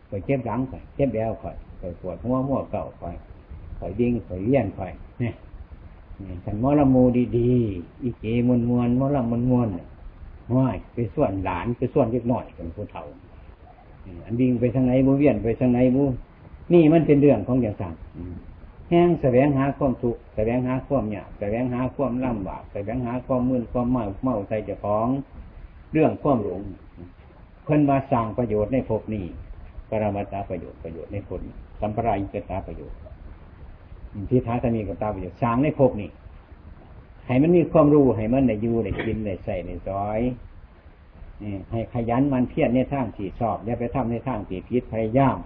[0.07, 3.05] ไปเจ็บหลังไปเจ็บแวข่อยไปปวดหัวหัวเก่าไป
[3.77, 4.81] ข่อยดิ้งข่อยเลี้ยนไป
[5.19, 5.33] เนี่ย
[6.45, 7.03] ฉันมอละมู
[7.37, 9.67] ดีๆอีเจมวนมวนมอละมวนมวน
[10.51, 13.03] ห้อยไปส่วนหลานไปส่วนเล็กหน่อยเป็นผู้เฒ่า
[14.25, 16.03] อันดิ้งไปทางไหนบูเวียนไปทางไหนบู
[16.73, 17.93] นี่มันเป็นเรื่องของอย่างสั่ง
[18.89, 25.07] แห้งแสวงหาความทุกข์แสวงหาความหยาบแสวงหาความลำบากแสวงหาความมืนความเมาเมาใจเจ้าของ
[25.93, 26.61] เรื่องความหลง
[27.63, 29.25] เพิ่นมาสร้างประโยชน์ในภพนี้
[29.89, 31.41] ปรมาตาประโยชน์ประโยชน์ในผล
[31.79, 32.97] สัมปรายิกตาประโยชน์
[34.29, 36.09] ที่ท้าตามีกตาประโยชน์สร้างในภพนี้
[37.27, 40.19] ให้มันมีความรู้ให้มันในยูในกินในใส่ในซอย
[41.71, 45.37] ให้ขยันมันเพียรในทางที่ชอบอย่าไปทำในทางที่ผิดพยายาม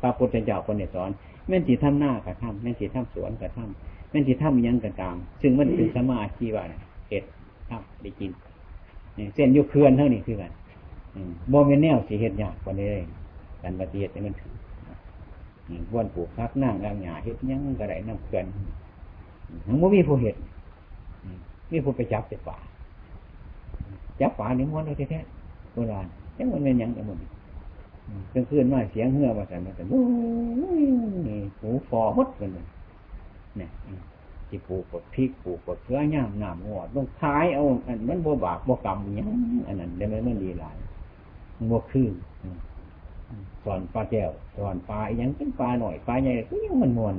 [0.00, 1.10] พระพุทธเจ้าคนเนี่ยสอน
[1.50, 6.64] แม่นสีทำหน้ากับทำแม่นสีทำสวนกับทำแม่นสีทำยังกับตามซึ่งมันเป็นสมาธิว่า
[7.08, 7.24] เห็ด
[7.70, 8.30] ทำได้กิน
[9.34, 10.52] เส้นยุคเคลื่อนเท่านี้คือกัน
[11.52, 13.04] บ่เป็นแนวสีเห็ดยากกว่านี้เลย
[13.62, 14.52] การปฏิบัติมันถึง
[15.92, 18.44] วนปลูกพักนั่งร่างหยาเห็ดยังกระไรน้ำเกลือน
[19.66, 20.36] ทั้งหมดมีผู้เห็ด
[21.70, 22.56] มีผู้ไปจับเสป่า
[24.20, 26.06] จับป่านี่ม้วนเลยแท้ๆโบราณ
[26.38, 27.18] ยังมันเป็นยังแต่หมด
[28.32, 29.82] กลางคืนมาเสียงเหือมาใส่มาใส่
[31.60, 32.66] หูฟอมดกันเลย
[33.56, 33.70] เนี่ย
[34.48, 39.28] ที่ปลูกกดพริกปลูกกดเชื้อย่างหนามหัวต้องขายเอาอันมันโบบากโบกรรมยัง
[39.66, 40.76] อันนั้นได้ไหมมันดีหลาย
[41.68, 42.08] โบคือ
[43.64, 47.14] สอนปลาแก้วสอนปลายังเป็นปลาหน่อยปลาใหญ่ก็ยังมันมวน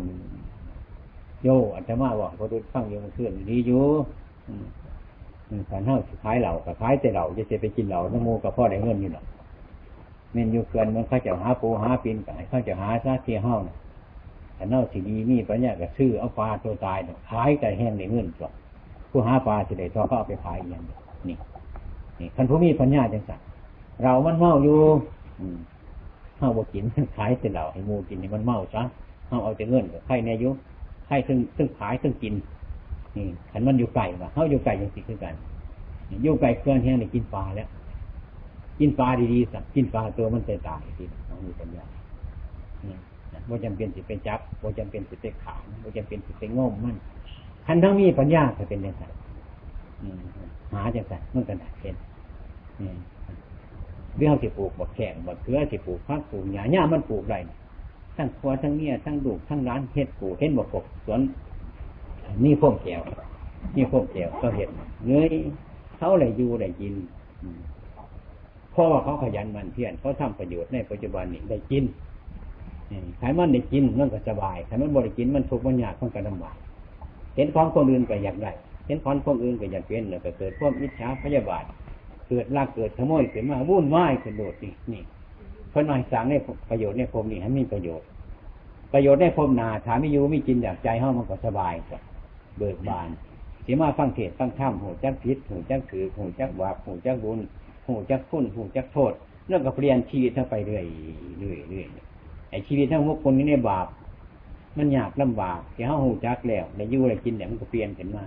[1.44, 3.84] โยอาจจะมาบอกพอดูฟังโยมันเคลื่อนดีอยู่
[5.70, 9.26] ขันเท่าขายเหล่ากับขายแต่เหล่าจะจะไปกินเหล่าน้ำมูกับพ่อได้เงินอยู่หรอก
[10.34, 13.62] เมนอยู่เกินมันเขาจะหาปูหาปีนไก่เขาจะหาซาเทียห้อง
[14.56, 18.52] แต่เน่าสีดีมีปัญญาก็ซื้อเอาปลาตัวตายขายไก่แห้งในเงินจ้ะ
[19.12, 20.84] ผู้หาปลาสิได้ทอก็เอาไปขายอย่าง
[21.28, 21.38] นี่
[22.20, 23.40] นี่คันผู้มีปัญญาจังสัน
[24.04, 24.80] เรามันเมาอยู่
[25.40, 25.58] อืม
[26.38, 26.84] เฮาบ่กิน
[27.18, 28.84] ขายแต่เราให้มูกินนี่มันเมาซะ
[29.28, 30.50] เฮาเอาแต่เงินกับไข่ในยุ
[31.08, 32.34] ไข่ซึ่งซึ่งขายซึ่งกิน
[33.16, 35.34] นี่ขันมันอยู่ไก่ว่ะเฮาอยู่ไก่ยังสิคือกัน
[36.24, 37.68] อยู่ไก่เกินแห้งนี่กินปลาแล้ว
[38.80, 41.86] กินปลาดีๆสักกินปลาตัวมันจะตายทีน้องมีปัญญา
[43.50, 46.96] บ่จำเป็นสิเป็นจับบ่จำเป็นสิเป็นขาบ่จำเป็นสิเป็นง่มมัน
[47.66, 49.04] ทันทั้งมีปัญญาจะเป็นยังไง
[50.72, 51.96] หาจังไงมันก็ได้เป็น
[54.18, 57.40] เรื่องที่ปลูกบักแข่งบักเขือที่ปลูกพักปลูกหญ้าหญ้ามันปลูกได้
[58.16, 61.20] ทั้งครัวทั้งเมียทั้งลูกทั้งร้านเฮ็ดปลูกเห็นบักกบสวน
[62.44, 63.02] นี่พวกแก้ว
[63.76, 64.70] นี่พวกแก้วก็เห็น
[65.08, 65.32] เงย
[65.98, 66.94] เขาเลยอยู่ได้กิน
[68.72, 71.84] เพราะว่าเขาขยันมันเพียรเขาทำประโยชน์ในปัจจุบันนี้ได้กิน
[73.22, 76.56] ขายมันได้กินมันก็สบายขายมันบริกินมันทุกข์มันยากมันก็ลำบาก
[77.36, 78.52] เห็นของคนอื่นก็อยากได้
[78.88, 81.64] เห็นของคนอื่นก็อยากเป็นแล้วก็เกิดความอิจฉาพยาบาท
[82.28, 85.04] เกิดรักเกิดขโมยเกิดมาวุ่นวายเกิดโดดนี่นี่
[85.70, 86.34] เพิ่นมาสร้างใน
[86.70, 88.08] ประโยชน์ในภพนี้ให้มีประโยชน์
[88.94, 91.98] ประโยชน์ในภพนาถามไม่อยู่ไม่กินอยากใจเฮามันก็สบายก็
[92.58, 93.10] เบิกบาน
[93.64, 97.40] เสียมาฟังเทศฟังธรรมหูจักพิษหูจักถือหูจักบาปหูจักบุญ
[97.88, 99.14] หูจักคุณหูจักโทษ
[99.48, 100.86] เรื่องกับเปลี่ยนชีวิตทั้งไปเรื่อย
[101.40, 101.88] เรื่อยเรื่อย
[102.50, 103.88] ไอ้ชีวิตทั้งพวกคนนี้ในบาป
[104.78, 108.24] มันยากลำบากที่เฮาหูจักแล้วได้ยู่ได้กินเนี่ยมันก็เปลี่ยนขึ้นมา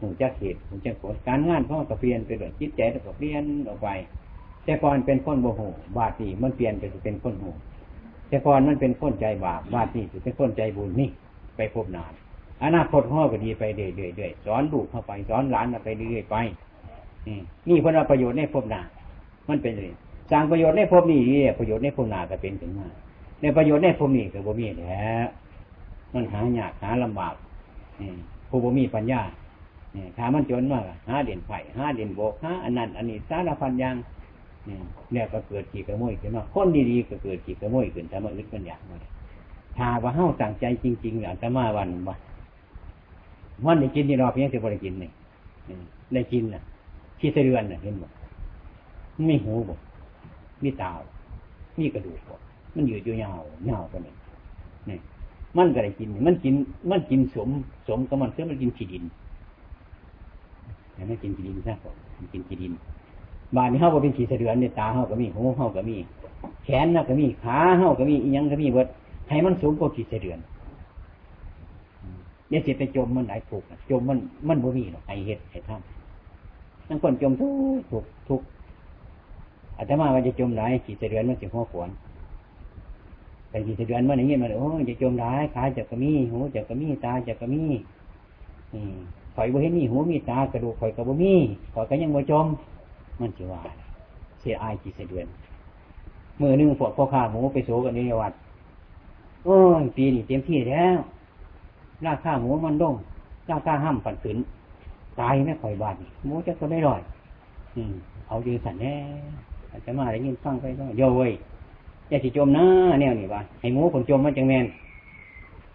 [0.00, 3.88] หูจักเหตุหูจักผลการงานเขาก็เปลี่ยนไปเลยจิตใจก็เปลี่ยนออกไป
[4.64, 5.60] แต่ก่อนเป็นคนโมโห
[5.98, 7.44] บาปนี่มันเปลี่ยนไปเป็นคนโห
[8.28, 11.08] แต่ก่อนมันเป็นคนใจบาปบาปนี่เป็นคนใจบุญนี่
[11.56, 12.12] ไปพบนาน
[12.64, 16.36] อนาคตพ่อก็ดีไปเรื่อยๆสอนลูกเข้าไปสอนหลานไปเรื่อยๆไป
[17.68, 18.80] นี่เพราะประโยชน์ในภพนา
[19.48, 19.90] มันเป็นเลย
[20.30, 21.20] สร้างประโยชน์ในภพนี้
[21.58, 22.86] ประโยชน์ในภพนาก็เป็นถึงมา
[23.40, 25.26] ในประโยชน์ในภพนี้ก็บ่มีแล้ว
[26.14, 27.34] มันหายากหาลำบาก
[28.48, 29.20] ผู้บ่มีปัญญา
[30.16, 33.96] ถามันจนมากหาเด่นไผ่หาเด่นโบกหาอันนั้นอันนี้สารพันยัง
[35.12, 38.96] เนี่ยก็เกิดขีกระโมยขึ้นมาคนดีๆก็เกิดขีกระโมยขึ้นถ้ามาอึดมันอยากมา
[39.76, 42.16] ถ้าว่าเฮ้าตั้งใจจริงๆอ่าตมาวันว่า
[43.66, 45.10] วันได้กินนี่รอเพียงแต่บริกินนี่
[46.14, 46.62] ได้กินน่ะ
[47.18, 48.08] ที่เดือนน่ะเห็นบ่
[49.26, 49.74] ไม่หูบ่
[50.62, 50.92] มีตา
[51.78, 52.36] มีกระดูกบ่
[52.74, 54.14] มันอยู่อยู่ยาวเงากันนี่
[54.88, 54.98] นี่
[55.56, 56.54] มันก็ได้กิน มันกิน
[56.90, 57.48] มันกินสม
[57.88, 59.04] สมกับมันคือมันกินขี้ดิน
[60.92, 62.72] แต่ไม่กินขี้ดินซะก่อนมันกินขี้ดิน
[63.56, 65.96] บานนี้เขาก็เป็นขี้เสือนเนี่ยตาเขาก็มีหูเขาก็มี
[66.64, 68.86] แขนน่ะก็มีขาเขาก็มีอียังก็มีเบิด
[69.28, 70.38] ให้มันสูงกว่าขี้เสือน
[72.50, 75.76] เนี่ยสิไปจมมันไหนถูกจมมันมันบ่มีหรอกไอเห็ดไอท่า
[76.88, 78.40] นั่งคนจมทุกทุกทุก
[79.78, 81.90] อาตมาว่าจะจมไหนขี้เสือนมันสิหัวขวน
[83.50, 87.62] แต่ขี้เสือนมันอย่างเงี้ยมันโอ้จะจมได้ขาจะก็มีหูจะก็มีตาจะก็มี
[88.72, 88.96] อืม
[89.34, 91.34] ข่อยบ่เห็นมีหูมีตากระดูกข่อยก็บ่มี
[91.74, 92.46] ข่อยก็ยังบ่จม
[93.20, 93.60] มันจะว่า
[94.40, 95.26] เสียอายกี่เสดือน
[96.40, 98.32] มือหนึ่งพวกพ่อข้าหมูไปโซกันในวัด
[99.44, 100.98] โอ้ยปีนี้เต็มที่แล้ว
[102.06, 102.94] ราคาหมูมันดง
[103.50, 104.38] ราคาห้ามฝันขืน
[105.20, 105.94] ตายไม่ค่อยบาด
[106.24, 107.00] หมูจะก็ไม่รอย
[107.74, 107.94] อืม
[108.28, 108.94] เอายืนสันแน่
[109.70, 111.32] อาจจะมาได้ยินฟังไปก็โย่เว้ย
[112.08, 112.64] อย่าสิจมนะ
[113.00, 114.64] แนวนี่ว่าให้หมูคนจมมันจังแมน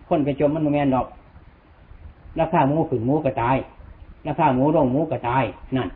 [0.08, 1.08] คนไปจมมันแมนดอก
[2.40, 3.58] ราคาหมูขืนหมูก็ตาย
[4.28, 5.44] ราคาหมูดงหมูก็ตาย
[5.76, 5.90] นั่น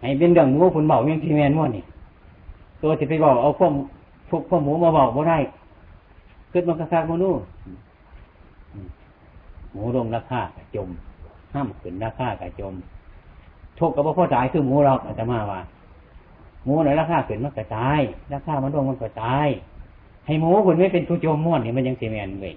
[0.00, 1.84] ให้เป็นเรื่องหมูผลเบาเมียงที่แมนมั่วนี่
[2.82, 3.72] ตัวที่ไปบอกเอาข้อม
[4.30, 5.38] ทุกข้อหมูมาบอกว่ได้
[6.50, 7.34] เกิดมันกระซากมนู่
[9.72, 10.88] หมูลงราคากระจม
[11.54, 12.74] ห้ามขึ้นราคากระจม
[13.78, 15.60] ทุกกับพ่อตายคือหมูเราอาจจะมาว่า
[16.64, 18.00] หมูไหนราคาขึ้นมันกระตาย
[18.32, 19.48] ราคามันลงมันกระตาย
[20.26, 22.54] ให้หมูคุณไม่เป็นผู้จมม่วนนี่มันยังเสียแมนเลย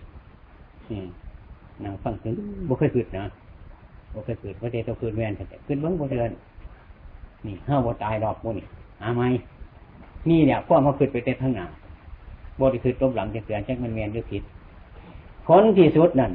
[1.84, 2.34] นางฟังขึ้น
[2.68, 3.26] บุเคยขึ้นนะ
[4.14, 6.32] บุเคยขึ้นว่าเจ้าขึ้นแมนแต่ขึ้นเบิ้งบุเดือน
[7.46, 8.66] นี่ห้าบ่ตายดอกมูนี่
[9.02, 9.24] หาไหม
[10.30, 11.66] นี่เนี่ยพ่อมาขึ้นไปเต้นทั้งหนา
[12.60, 14.44] บ่ได้ขึ้นต้มหลังจะเตือนแจ้งมันเมียนด้วยผิด
[15.48, 16.32] คนที่สุดนั่น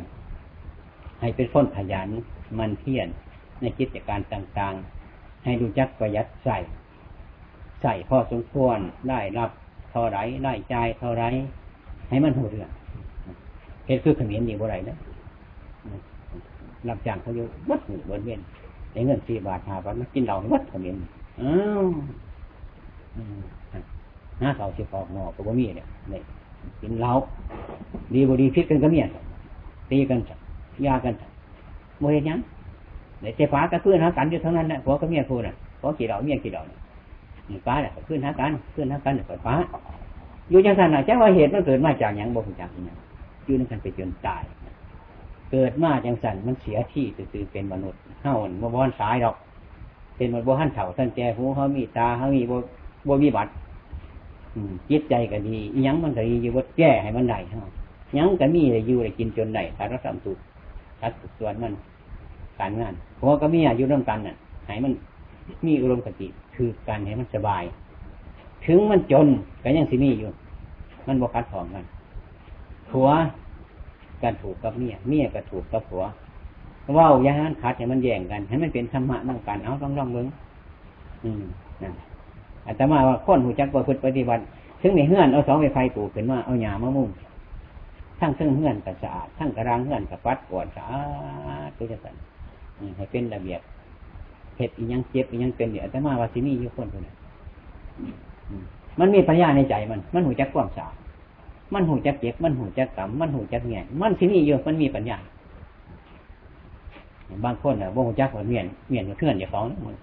[1.21, 2.09] ให้เป็นคนขยัน
[2.59, 3.09] มันเพียร
[3.61, 6.57] ในกิจการต่างๆ ให้ดูจักประหยัดใส่
[7.83, 9.51] ใส่พอสมควรได้รับ
[9.91, 11.25] เท่าไรได้ใจเท่าไร
[12.09, 12.71] ให้มันหัวเรื่อง
[13.87, 14.97] เหตุคือขมิ้นดีบ่ไรนะ
[16.89, 18.41] รับจ้างเขาอยู่วัดหนึ่งบนเวียน
[18.93, 20.97] ไอ้เงินสี่บาทหาบาทมากินเหล้าวัดขมิ้น
[21.41, 21.85] อ้าว
[24.41, 26.23] ห้าเขาสิพอกหมอก็บ่มีเนี่ยเนี่ย
[26.81, 27.12] กินเหล้า
[28.14, 29.07] ดีบ่ดีพิษกันก็เมีย
[29.91, 30.21] ตีกัน
[30.87, 31.14] ยากัน
[31.99, 32.39] โมเห็นยัง
[33.20, 36.64] ในเจ้าฟ้าก็ขึ้นหากันอยู่ทั้งนั้นแหละผัวก็เมียพูดน่ะผัวกี่ดอกเมียกี่ดอก
[37.66, 39.55] ฟ้าเนี่ยขึ้นหากันขึ้นหากันเนี่ยฟ้า
[40.51, 42.97] อยู่จังสันน่ะจ้าว่าเหตุมันเกิดมาจากอย่างบ่งจากอย่าง
[43.45, 44.43] อยู่นั่นกันไปจนตาย
[45.51, 49.37] เกิดมาจังสันมันเสียที่คือเป็นมนุษย์เฮ้าบ่บอนสายดอก
[50.16, 52.57] เป็นมันบ่หันเถ่าท่านแก่หูเขามีตาเขามีบ่
[53.09, 53.51] บ่มีบัตร
[54.91, 55.57] จิตใจก็ดี
[55.87, 57.68] ยังมันก็ดีอยู่ว่าแก้ให้มันได้เท่า
[58.16, 60.33] ยังก็มีอะไรอยู่อะไรกินจนได้ถ้าเราทำถู
[61.01, 61.72] กทัดส่วนมัน
[62.61, 64.36] การงานหัวก็มีอายุร่วมกันน่ะ
[64.66, 64.92] ให้มัน
[65.66, 67.62] มีอารมณ์กติคือการให้มันสบาย
[68.66, 69.26] ถึงมันจน
[69.62, 70.30] ก็ยังสิมีอยู่
[71.07, 71.84] มันบวคัดของกัน
[72.90, 73.09] ผัว
[74.22, 76.03] กันถูกกับเมียเมียก็ถูกกับผัว
[76.98, 80.26] ว่าอย่างนั้นคัดให้มันแย่งกันให้มันเป็นธรรมะนั่งกันเอาต้องลองเบิ้ง
[81.24, 81.42] อืม
[81.82, 81.92] นั่น
[82.66, 84.42] อาตมาว่าคนหูจักประพฤติปฏิบัติ
[84.80, 87.09] ถึงในเฮือนเอาสองไฟไฟปลูกขึ้นมาเอาหญ้ามามุ่ง
[88.21, 91.01] ทั้งเครื่องเฮือนกับสะอาดทั้งกระรังเฮือนกับปัดกวาดสะอา
[91.68, 92.14] ดก็จะสั่น
[92.97, 93.61] ให้เป็นระเบียบ
[94.57, 97.16] เห็ดอียังเจ็บอียังเป็นเดี๋ยวอาตมาว่าสิมีอยู่คนคนนั้น
[98.99, 100.95] มันมีปัญญาในใจมัน มันหูจักความสะอาด
[101.75, 105.16] มันหูจักเจ็บ มันหูจักกรรมมันหูจักแง่มันสิมีอยู่มันมีปัญญา
[107.45, 109.97] บางคนอะบ่หูจักว่าเมียนเมียนเพื่อนอย่าฟ้องมัน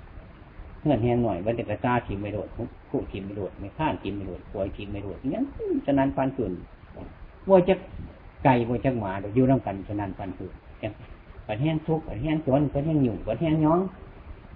[0.79, 2.47] เพื่อนแห้งหน่อยวันเด็กตาทิมไม่โดด
[2.89, 5.45] คู่ทิมไม่โดดไม่ข้านทิมไม่โดดป่วยทิมไม่โดดอย่างนั้น
[5.85, 6.51] ฉะนั้นฟันฝืน
[7.49, 7.75] ว่าจะ
[8.43, 10.53] ไก่ว่าจะหมาอยู่ร่วมกันฉะนั้นฟันฝืน
[11.47, 13.81] ปัดแห้งทุกข์ปัดแห้งจนปัดแห้งหยุ่งปัดแห้งย้อง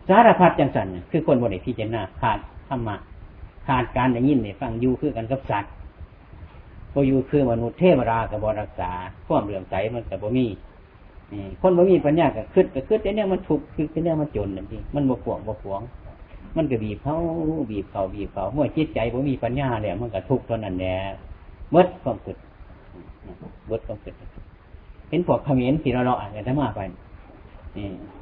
[0.07, 2.39] สารพัดจังสันคือคนบริพิจารณาขาด
[2.69, 2.95] ธรรมะ
[3.67, 5.71] ขาดการได้ยินได้ฟังอยู่คือกันกับสัตว์
[6.91, 8.91] พออยู่คือมนุษย์เทวรากับบรักษา
[9.27, 10.45] ความเหลื่อมใสมันกับบ่มี
[11.61, 15.81] คนบ่มีปัญญาก็คืดก็คืดแต่เนี่ยมันถูกคือแต่เนี่ยมันจนนั่นเองมันบ่ปวงบ่ปวง
[16.55, 17.15] มันก็บีบเขา
[17.71, 20.95] บีบเขาบีบเขาเมื่อจิตใจบ่มีปัญญาแล้วมันก็ทุกข์เท่านั้นแหละ
[21.71, 22.37] เบิดความคิด
[23.67, 24.13] เบิดความคิด
[25.09, 26.79] เห็นพวกขมิ้นที่เราเราอ่านกันทั้งมาไป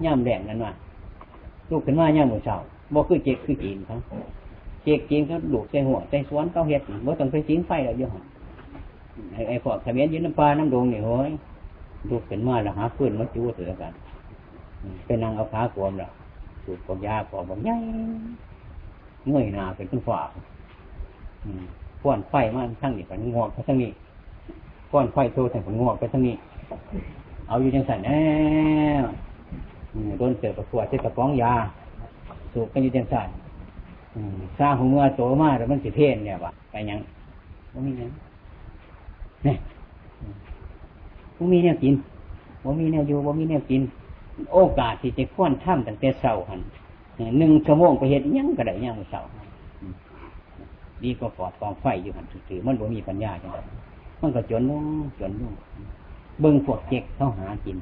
[0.04, 0.72] ย่ำแดงนั้นว่า
[1.70, 2.56] ลูกขึ้นมาย่ำหมูเสา
[2.93, 3.95] บ่คือเจ๊กคือจีนเขา
[4.84, 8.12] เจ๊กจีนเขาดูดใส่หัวใส่สวนเขาเห็ดบ่ต้องไปสิงไฟแล้วเยอะ
[9.47, 11.30] ไอ้พวกขมิ้นยืนน้ำปลาน้ำดงนี่โห้ย
[12.10, 13.93] ลูกเป็นมาแล้วหาพื้นมาจู้ถือกัน
[15.06, 16.12] เป็นนางเอาขาขวมแล้ว
[16.64, 17.76] สูบกยาปอบใหญ่
[19.30, 20.20] เงยหน้าเป็นต้นฝา
[22.02, 23.91] ป้อนไฟมาทั้งนี้กันงวกทั้งนี้
[24.92, 26.36] ป้อนไฟโตแต่ผลงวกไปทั้งนี้
[27.48, 28.22] เอาอยู่จังสันแน่
[30.18, 31.54] โดนเสือประกวดเจ็กระป๋องยา
[32.54, 33.28] สูบกันอยู่จังสัน
[34.60, 37.00] สร้างหัวโตมากแล้วมันสิเทนเนี่ยวะไปยัง
[37.74, 38.10] ว่ามียัง
[39.44, 39.58] เนี่ย
[41.38, 41.94] ว่ามีแนวกิน
[42.64, 43.82] ว่ามีแนวอยู่ว่ามีแนวกิน
[44.54, 46.62] โอกาสที่จะควนถ้ำตั้งแต่เสาหัน
[47.38, 49.22] หนึ่งชั่วโมงไปเห็นยังก็ได้ยังเสา
[51.04, 53.52] ดีก็ปอดกองไฟอยู่หันถือมันบ่มีปัญญาจัง
[54.22, 54.84] มันก็จนนุ่ง
[55.20, 55.53] จนนุ่ง
[56.41, 57.78] เบิ้งพวกเจ๊กเข้าหากิน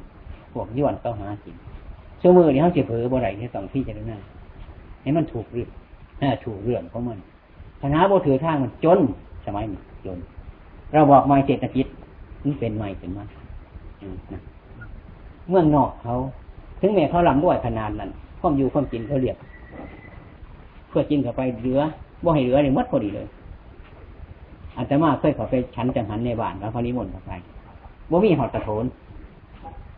[0.53, 1.55] พวกย้อนเข้าหากิน
[2.21, 4.21] ชั่วมือนี่เขาเสียเผลอบ่ไรที่ต้องพี่จะได้นั่น
[5.01, 5.69] ให้มันถูกเรื่อง
[6.45, 7.17] ถูกเรื่องของมัน
[7.81, 8.99] คณะโบถือทางมันจน
[9.45, 10.17] สมัยนี้จน
[10.93, 11.85] เราบอกไมาเศรษฐกิจ
[12.45, 13.27] นี่เป็นไม่เป็นมัน
[15.49, 16.15] เมืองนอกเขา
[16.81, 18.09] ถึงแม้เขาลำด้วยขนาดนั้น
[18.39, 19.37] ความอยู่ความกินเขาเรียก
[20.89, 21.81] เพื่อกินเข้าไปเหลือ
[22.23, 23.27] บ่ให้เหลือเลยมัดพอดีเลย
[24.77, 27.31] อาจจะมาเคยขอไปชั้นจังหันในบ้านแล้วเขานิมนต์เข้าไป
[28.11, 28.85] บ่มีหอดกระโถน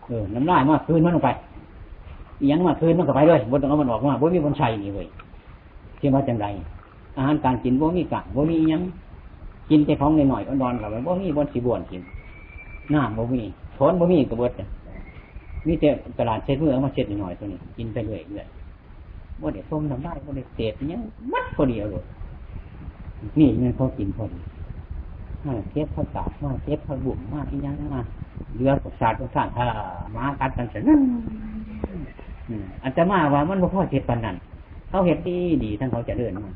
[0.08, 1.30] เออน้ำลายมาคืนมันลงไป
[2.52, 5.08] ยังมาคืนมันก็ไปเลยบนต้องเอามันออกมาบ่มีบนชัยนี่เว้ย
[6.00, 6.48] ที่ว่าจังไร
[7.18, 8.82] อาหารการกินบ่มีกะบ่มียัง
[9.70, 12.02] กินแต่ของหน่อยๆอ่อนกับบ่มีบนสีบวนกิน
[12.94, 13.42] น้ำบ่มี
[13.78, 14.52] ทนบ่มีกระเบิด
[15.68, 18.48] มีแต่ตลาดเช็ดมือเอมาเช็ดหน่อยตัวนี้ กินไปเรื่อยเรื่อย
[19.42, 21.02] บ่ได้ต้มน้ำได้บ่ได้เศษยัง
[21.34, 22.04] มัดพอดีเลย
[23.40, 24.40] นี่มันพอกินพอดี
[25.46, 28.02] มาเทียบเขาตามาเทียบเขาบุ่มมาอีกอย่างมา
[28.56, 29.66] เรือประสาทประสาทถ้า
[30.16, 31.02] มากัดกันเสร็จนั่น
[32.84, 34.36] อันจะมาว่ามันบ่พอเจ็บปันนั้น
[34.90, 36.54] เขาเห็ดดีดีทั้งเขาจะเดินมา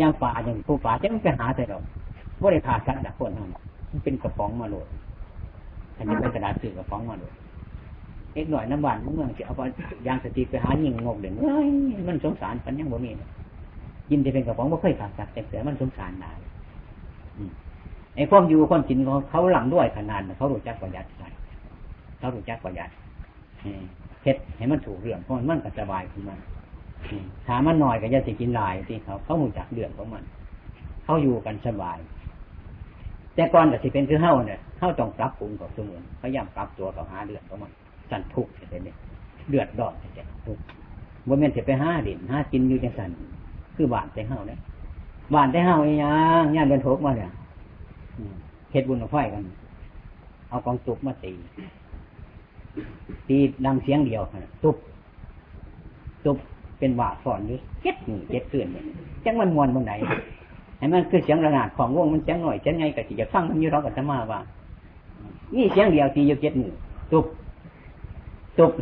[0.00, 1.78] ย่างป่าอย่างผู้ป่าจะต้องไปหาแต่เรา
[2.40, 3.48] ว่าได้พาสัตว์ดักคนนั้น
[3.90, 4.86] มันเป็นกระป๋องมาโหลด
[5.96, 7.34] อันนี้เป็นกระดาษสื่อกระป๋องมาโหลด
[8.32, 9.60] เอ็กหน่อยน้ำหวานเมืองจะเอาไป
[10.06, 11.68] ยางสติไปหายิงงกเด่นเฮ้ย
[12.08, 13.10] มันสงสารปันยังบ่มี
[14.10, 16.38] ยินจะเป็นกระป๋องบ่เคยขาดสัตว์แต่เสือมันสงสารนาย
[18.16, 21.28] ไอ้ความอยู่ความกินของเขาหลังด้วยขนาดเขารู้จักประหยัดใส่
[22.18, 22.90] เขารู้จักประหยัด
[24.22, 26.36] เฮ็ดให้มันถูกเรื่องเพราะมันก็สบายขึ้นมา
[27.46, 30.22] ถามมันหน่อยก็จะสิกินลายที่เขาเขาหูจักเดือดของมัน
[31.04, 31.98] เขาอยู่กันสบาย
[33.34, 37.70] แต่ก่อนแต่สิเป็นคือเฮ้าเนี่ยเฮ้าต้องปรับปรุงกับสมุนพยายามปรับตัวต่อหาเดือดของมัน
[38.10, 38.96] สันทุกข์จะเนี่ย
[39.50, 40.62] เดือดร้อนจะทุกข์
[41.28, 43.10] บนเมนจะไปห้าดินห้ากินอยู่ในสัน
[43.76, 44.58] คือบานแต่เฮ้าเนี่ย
[45.34, 47.30] บานแต่เฮ้าอย่างย่านเดินทุกมาเนี่ย
[48.72, 49.42] เฮ็ดบุญไฟกัน
[50.48, 51.32] เอากองตุกมาตี
[53.28, 53.36] ตี
[53.66, 54.22] ดังเสียงเดียว
[54.62, 54.76] ตุบ
[56.24, 56.38] ตุบ
[56.78, 58.84] เป็นบาดสอนอยู่เจ็ดหนึ่งเจ็ดเตือนเนี่ย
[59.24, 59.92] จังมันมวนบนไหน
[60.78, 64.40] ให้มันคือเสียงระนาดของวงมันเสียงหน่อยเสียงไงก็จะฟังมันอยู่ร้องกับธรรมาว่า
[65.54, 66.72] นี่เสียงเดียวตีอยู่เจ็ดหนึ่ง
[67.12, 67.26] ตุบ
[68.58, 68.72] ตุบ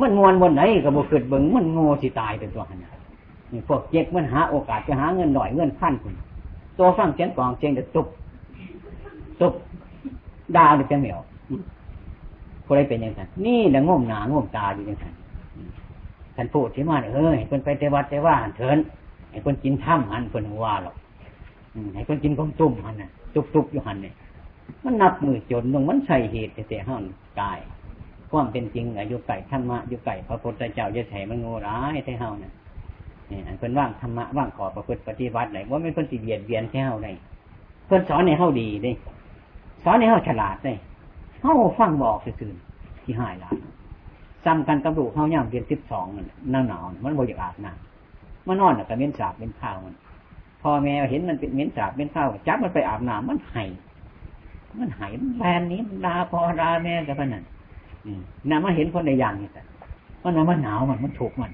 [0.00, 2.96] มันมวนบนไหนก็บอกเกิดเบิ่งมันโง่สิตายเป็นตัวขนาด
[3.52, 6.14] นี่พวกเจ็กมันหาโอกาสจะหาเงินหน่อยเงินพันคุณ
[6.78, 8.06] ตัวฟังเสียงกองเสียงจะตุบ
[9.40, 9.54] ตุบ
[10.56, 11.20] ดาวจะเหนียว
[12.66, 15.06] คนไรเป็นยังไงนี่แหละง่มหนาง่มตาอยู่ยังไง
[16.36, 18.78] ท่านพูดที่มาเออให้คนไปเทวัดเทว่าเถิน
[19.30, 20.96] ให้คนกินถ้ำหันคนว่าหรอก
[21.94, 24.14] ให้คนกินของตุ่มหันน่ะตุบตุบอยู่หันเนี่ย
[24.84, 27.02] มันนับมือจนลงมันใส่เหตุแต่ห้อง
[27.40, 27.58] กาย
[28.30, 32.52] ความเป็นจริงอายุไก่ธรรมะอายุไก่พระพุทธเจ้าจะแถมันโง่ร้ายใช่เฮาเนี่ย
[33.46, 37.12] อันเพิ่นว่างธรรมะว่างขอประพฤติปฏิบัติไหนว่าไม่เพิ่นสิเบียดเบียนแค่เฮาได้
[37.86, 38.92] เพิ่นสอนในเฮาดีเด้
[39.84, 40.74] สอนในเฮาฉลาดเด้
[41.42, 43.56] เฮาฟังบอกซื่อๆที่หายหลาย
[44.44, 49.94] ซ้ำกันกับลูกเฮาย่ามเรียนสิบสองนั่นหนาวมันบ่อยากอาบน้ำมันนอนน่ะก็เม้นสาบเม้นข้าวมัน
[50.62, 53.64] พ่อแม่เห็นมันเป็นเม้นสาบเม้นข้าวจับมันไปอาบน้ำมันไห้
[54.78, 59.62] มันไห้มันแลนนี้มันดาพ่อดาแม่กับนั่นน่ะมันเห็นคนในอย่างนี้แต่
[60.22, 61.50] มันมันหนาวมันมันถูกมัน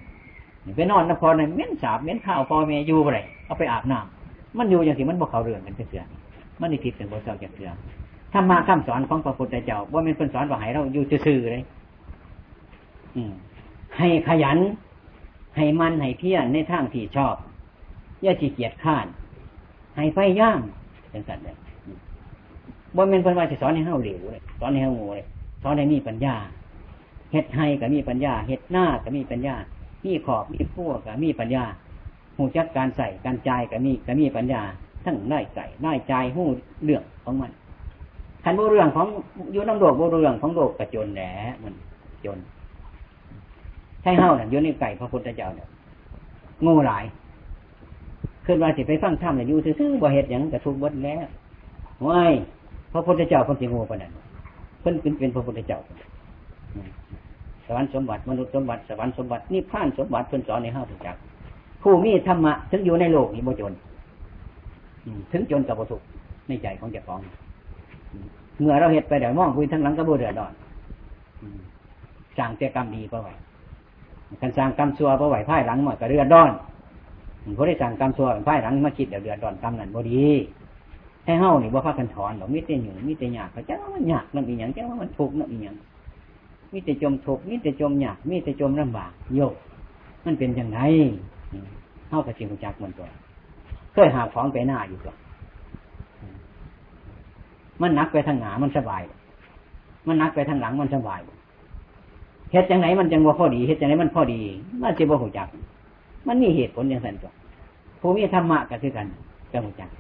[0.77, 6.03] ไปนอนนพรในเม้นสาบเม้นข้าวพ่อแม่อยู่อะไรเอาไปอาบน้ำมันอยู่อย่างที่มันบอกเขาเรื่องกันเสือ
[6.61, 7.71] มันนี่ผิดกันบ่เจ้าจากเสื่อ
[8.33, 11.63] ธรรมะคำสอนของพระพุทธเจ้าว่าเป็นคนสอนว่าให้เราอยู่ซื่อเลย
[13.99, 14.59] ให้ขยัน
[15.57, 17.35] ให้มันให้เพียรในทางที่ชอบ
[18.23, 19.07] อย่าขี้เกียจข้าน
[19.97, 20.61] ให้ไฟย่าง
[21.11, 21.57] เป็นสัตว์เลย
[22.97, 25.27] บ่เป็นคนว่าจะสอนให้เฮาเหลวเลยสอนให้เฮาโง่เลย
[25.63, 26.35] สอนให้มีปัญญา
[27.33, 29.55] เฮ็ดให้ก็มีปัญญาเฮ็ดหน้าก็มีปัญญา
[30.05, 31.65] มีขอบมีพั่วก็มีปัญญา
[32.37, 34.63] หูจักการใส่การจ่ายก็มีก็มีปัญญา
[35.05, 36.43] ทั้งได้ใส่ได้จ่ายหู
[36.85, 37.51] เรื่องของมัน
[38.45, 39.07] คันบ่เรื่องของ
[39.53, 41.23] อยู่น้ำโลกบ่เรื่องของโลกกระจนแหน
[41.63, 41.75] มัน
[42.25, 42.39] จน
[44.03, 45.69] ใช่เฮาน่ะยู่ในไก่พระพุทธเจ้าเนี่ย
[46.67, 47.05] งูหลาย
[48.47, 51.27] ขึ้นว่าสิไปฟังธรรมเนี่ยอยู่ซื่อๆบ่เฮ็ดหยังกระทุกบดแล้ว
[52.09, 52.33] ว้าย
[52.93, 54.13] พระพุทธเจ้าเพิ่นสิโง่ปนนั้น
[54.81, 55.79] เพิ่นเป็นเป็นพระพุทธเจ้า
[57.77, 61.17] วรรค์สมบัติมนุษย์สมบัติสวรรค์สมบัตินิพพานสมบัติเพิ่นสอนในห้าผู้จัก
[61.83, 63.73] ผู้มีธรรมะถึงอยู่ในโลกนี้บ่จน
[65.33, 66.01] ถึงจนกับบ่ทุก
[66.49, 67.21] ในใจของเจ้าของ
[68.61, 70.53] เมื่อเราเห็ดไปเดี๋ยวมองคุยทั้งหลังก็บ่เดือดร้อน
[72.39, 73.29] สร้างแต่กรรมดีเพราะไหว
[74.41, 76.51] การสร้างกรรมชั่วเพราะไหวพ่ายหลังมันก็เดือดร้อน
[77.55, 80.25] เพราได้สร้างกรรมชั่วพ่ายหลังมาคิดเดี๋ยวเดือดร้อนกรรมนั้นบ่ดี
[81.25, 85.77] ให้เฮานี่บ่พากันถอนหรอกมิแต่หยุ่มิแต่หยาบเขาจ้ามันหยาบนั่นอีหยังจ้าว่ามันทุกข์นั่นอีหยัง
[86.73, 89.55] มิแต่จมทุกข์มิแต่จมหยาบมิแต่จมลำบากโยก
[90.25, 90.79] มันเป็นยังไง
[92.09, 93.09] เฮากับจิงจักมันตัว
[93.93, 95.15] เคยหาของไปหน้าอยู่ตัว
[97.81, 99.03] มันนักไปทางหนามันสบาย
[100.07, 101.21] มันนักไปทางหลังมันสบาย
[102.53, 104.41] เหตุจังไหนมันจังว่าพอดีเหตุจังไหนมันพอดี
[104.83, 105.49] มันจะบ่หูจัก
[106.27, 107.33] มันมีเหตุผลอย่างนั้นตัว
[108.01, 109.07] ผู้มีธรรมะก็คือกัน
[109.53, 109.91] จะหูจัก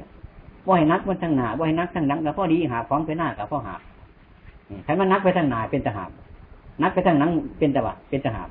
[0.67, 3.75] ว่าให้นักมันทางหนาว่าให้นักทางหลังก็พอดีหาของไปหน้ากับพ่อหา
[4.85, 6.05] ใครมันนักไปทางหนาเป็นทหา
[6.83, 8.49] นักไปทางหลังเป็นตะวะเป็นทหาร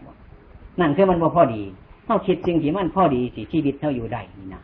[0.80, 1.62] นั่นคือมันว่าพอดี
[2.06, 4.62] เขาคิดสิ่งที่มันพอดีสิชีวิตเท่าอยู่ได้นี่นะ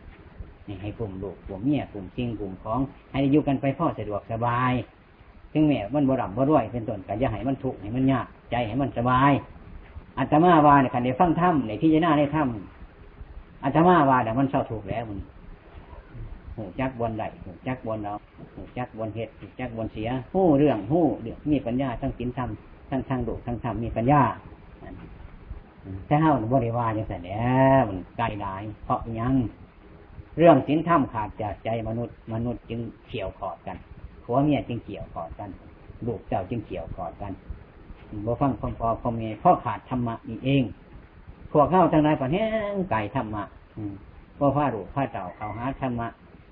[0.68, 2.80] นี่ให้กลุ่มลูกกลุ่มเมียกลุ่มสิ่งกลุ่มของ
[3.12, 4.72] ให้อยู่กันไปพ่อสะดวกสบาย
[5.52, 9.32] ถึงแม้มันบร่ำบ่รวยเป็นต้นก็อย่าให้มันทุกข์ให้มันยากใจให้มันสบาย
[10.18, 15.18] อัตมาวาในขันในฟังถ้ำในที่จะหน้าในถ้ำอัตมาว่าแต่มันเศร้าถูกแล้วมัน
[16.56, 18.12] หูจักบนไหลหูจักบนเรา
[18.54, 22.50] หูจักบนเหตุหูจักบนเสียหู้เรื่องหู้เรื่องมีปัญญาทั้งกินธรรม
[22.90, 24.22] ทั้งทางดุทั้งธรรมมีปัญญา
[26.06, 27.38] แต่เฮาบริวารอย่างแนี้
[27.88, 29.34] มันไกลหลาย เพราะยัง
[30.38, 33.76] เรื่องสินธรรมขาดจากใจมนุษย์ มนุษย์จึงเขี่ยวขอดกัน
[34.24, 35.50] ผัวเมียจึงเกี่ยวขอดกัน
[36.06, 37.32] ลูกเจ้าจึงเกี่ยวขอดกัน
[38.24, 40.62] บ่ฟังคำพอคำเมย์พ่อขาดธรรมะนี่เอง
[41.52, 42.44] พวกเข้าทั้งหลายปะเนี้
[42.90, 43.42] ไก่ธรรมะ
[44.38, 46.08] พ่อพาลูกพาเจ้าเขาหาธรรมะ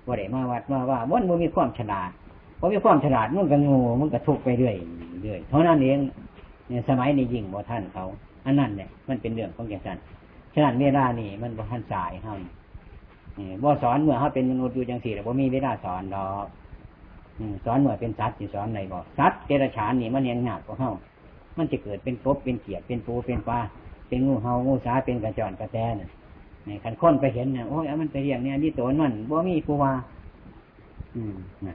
[0.06, 2.10] ว่าได้มาวัดมาว่าวันมันมีความฉลาด
[2.58, 4.76] พอมีความฉลาดมันก็งูมันก็ทุกไปเรื่อย
[5.22, 5.98] เรื่อยเท่านั้นเอง
[6.68, 8.04] เนี่ยสมัยนี้ยิ่งบ่ท่านเขา
[8.44, 9.98] อันนั้นเนี่ยมันเป็นเรื่องของแก่สัน
[10.54, 12.34] ฉะนั้นเวลานี่มันบ่ท่านสายเฮา
[13.62, 16.46] บ่สอนเมื่อเขาเป็นมนุษย์อยู่จังสี่แต่บ่มีเวลาสอนดอก
[17.64, 20.90] สอนเมื่อเป็นสัตว์ที่สอนไหนบอกสัตว์เดรัจฉานนี่มันยังหนักกว่าเฮา
[21.58, 23.58] มันจะเกิดเป็นกบเป็นเขียดเป็นปูเป็นปลา
[24.08, 26.10] เป็นงูเห่างูสาเป็นกระจอนกระแตน่ะ
[26.64, 29.92] ในขันค้นไปเห็นเนี่ยโอ้ยมันไปเรียงเนี่ยนี่โตนมันบ่มีผู้ว่า
[31.16, 31.34] อืม
[31.66, 31.74] นะ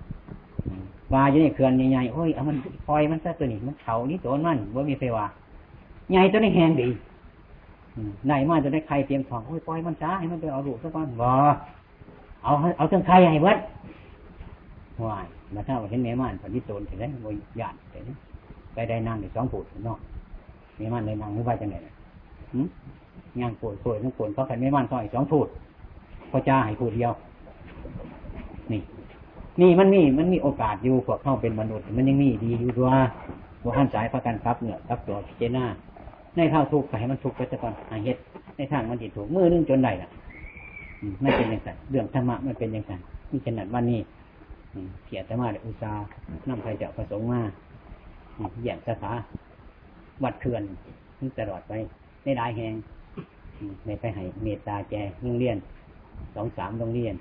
[1.13, 2.57] ว่าอยู่ในเขื่อนใหญ่ๆโอ้ยเอามัน
[2.87, 5.25] ปล่อยมันซะตัวนี้มันเขานี่โตนมันบ่มีไฟว่า
[6.11, 6.87] ใหญ่ตัวนี้แหงดี
[8.27, 11.29] ไหนมาจะได้ใครเตรียมของโอ้ยปล่อยมันช้าให้มันไปเอาลูกสักก้อนบ่
[12.43, 13.57] เอาเอาเครื่องใครให้เบิด
[15.07, 18.05] วายมาถ้าเห็นแม่ม่านผลที่โตนถึงได้บ่หยาดเห็น
[18.73, 19.97] ไปได้นั่งในสองปูดนาะ
[20.77, 21.75] แม่ม่านได้นั่งไม่ว่าจังไง
[23.41, 25.47] งานปวดปวดต้องปวดเขาขันไม่มั่นซอยสองพูด
[26.31, 27.11] พอจ้าให้พูดเดียว
[29.61, 33.01] นี่มันมีมันมีโอกาสอยู่พวกเข้าเป็นมนุษย์ มันยังมีดีอยู่ด้วย
[33.63, 35.65] ว่าท่านสายประกันครับเนี่ยรับตัวเจน่า
[36.35, 38.17] ในเท่าทุกข์ให้มันทุกข์ไปซะก่อนหาเฮ็ด
[38.57, 40.09] ในทางมันจิตถูกมือนึงจนได้ล่ะ
[41.21, 42.91] ไม่เป็นอย่างไรเรื่องธรรมะมันเป็นอย่างไร
[43.31, 44.01] มีขนาดวันนี้
[45.05, 46.05] เสียธรรมะเดอุตสาห์
[46.49, 47.41] นำใครจะประสงค์มา
[48.65, 49.11] อย่างสถา
[50.23, 50.63] วัดเขื่อน
[51.39, 51.73] ตลอดไป
[52.23, 52.73] ในหลายแห่ง
[53.85, 55.57] ในไปให้เมตตาแจโรงเรียน
[56.35, 57.15] สองสามโรงเรียน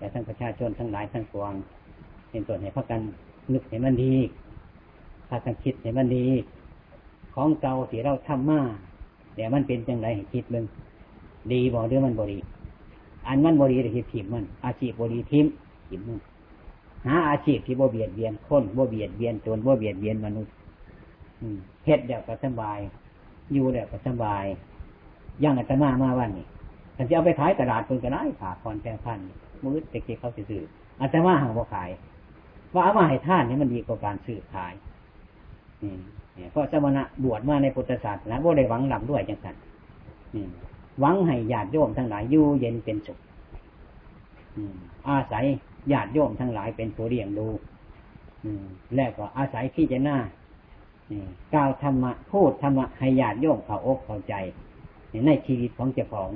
[0.00, 1.52] แต่ทั้งประชาชนทั้งหลายทั้งปวง
[2.30, 3.00] เป็นส่วนให้พักกัน
[3.52, 4.14] นึกให้มันดี
[5.28, 6.26] พากันคิดให้มันดี
[7.34, 8.60] ของเก่าที่เราทำมา
[9.34, 10.64] เดี๋ยวมันเป็นจังไรให้คิดมึง
[11.52, 12.38] ดีบ่หรือมันบดี
[13.26, 15.46] อันมันบดีแต่ที่ทิมมัน อาชีพบดีทิม
[15.88, 16.18] ทิมมัน
[17.06, 20.52] หาอาชีพที่บ่เบียดเบียนคนบ่เบียดเบียนตนบ่เบียดเบียนมนุษย์
[21.84, 22.78] เฮ็ดเดี๋ยวก็สบาย
[23.52, 24.44] อยู่เดี๋ยวก็สบาย
[25.42, 26.46] ย่างอาตมามาวันนี้
[26.96, 29.18] ฉันจะเอาไปขายตลาดคนก็ได้ขาคอนแปงพัน
[29.64, 30.62] มืดเด็กๆเขาซื้อ
[31.00, 31.90] อาตมาห่างบ่ขาย
[32.74, 34.72] ว่าเอามาให้ท่านนี่มันดีกว่าการซื้อขาย
[36.36, 39.54] นี่เพราะสมณะบวชมาในพุทธศาสนาบ่ได้หวังหลำด้วยจังสัน
[41.00, 43.18] หวังให้ญาติโยมทั้งหลายอยู่เย็นเป็นสุข
[45.08, 45.44] อาศัย
[45.92, 47.48] ญาติโยมทั้งหลายเป็นผู้เลี้ยงดู
[48.94, 50.18] แล้วก็อาศัยที่เจน่า
[51.54, 54.34] กล่าวธรรมะพูดธรรมะให้ญาติโยมเขาอกเข้าใจ
[55.26, 56.30] ในชีวิตของเจ้าของ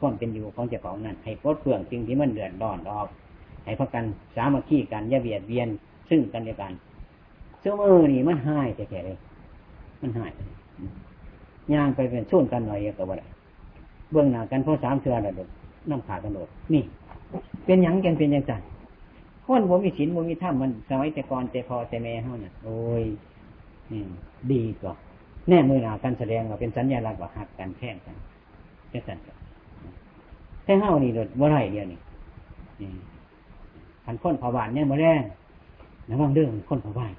[0.00, 3.08] ก้อนเป็นอยู่ของเจ้าของนั้น ให้ปลดเปลื้องสิ่งที่มันเดือดร้อนออก
[3.64, 4.04] ให้พักกัน
[4.36, 5.68] สามัคคีกันอย่าเบียดเบียน
[6.10, 6.72] ซึ่งกันและกัน
[7.60, 9.16] เสื้อมือนี่มันหายแค่เลย
[10.02, 10.32] มันหาย
[11.72, 13.16] ย่างไปเป็นช่วงกันหน่อยก็ว่า
[14.12, 15.40] เบื้องหน้ากันเพราะสามเชือระด
[15.90, 16.82] น้ำขาดกันโดดนี่
[17.66, 18.52] เป็นยังกันเป็นยังไง
[19.44, 23.04] คนบ่มีศีลบ่มีธรรมมันสมัยแต่ก่อนแต่พอแต่แม่เฮาน่ะ โอ้ย
[23.90, 24.02] นี่
[24.52, 24.94] ดีกว่า
[25.48, 28.16] แน่มือหนาการแสดงว่าเป็นสัญญาลักษณ์ว่าหักกันแท่งกัน
[28.90, 29.37] แค่สั่น
[30.68, 32.00] แค่เฮานี่โดดว่าไรเดียวนี่
[34.04, 35.22] ขันค้นผาบานเนี่ยมาแรง
[36.08, 37.12] นะว่างเรื่องค้นผาบาน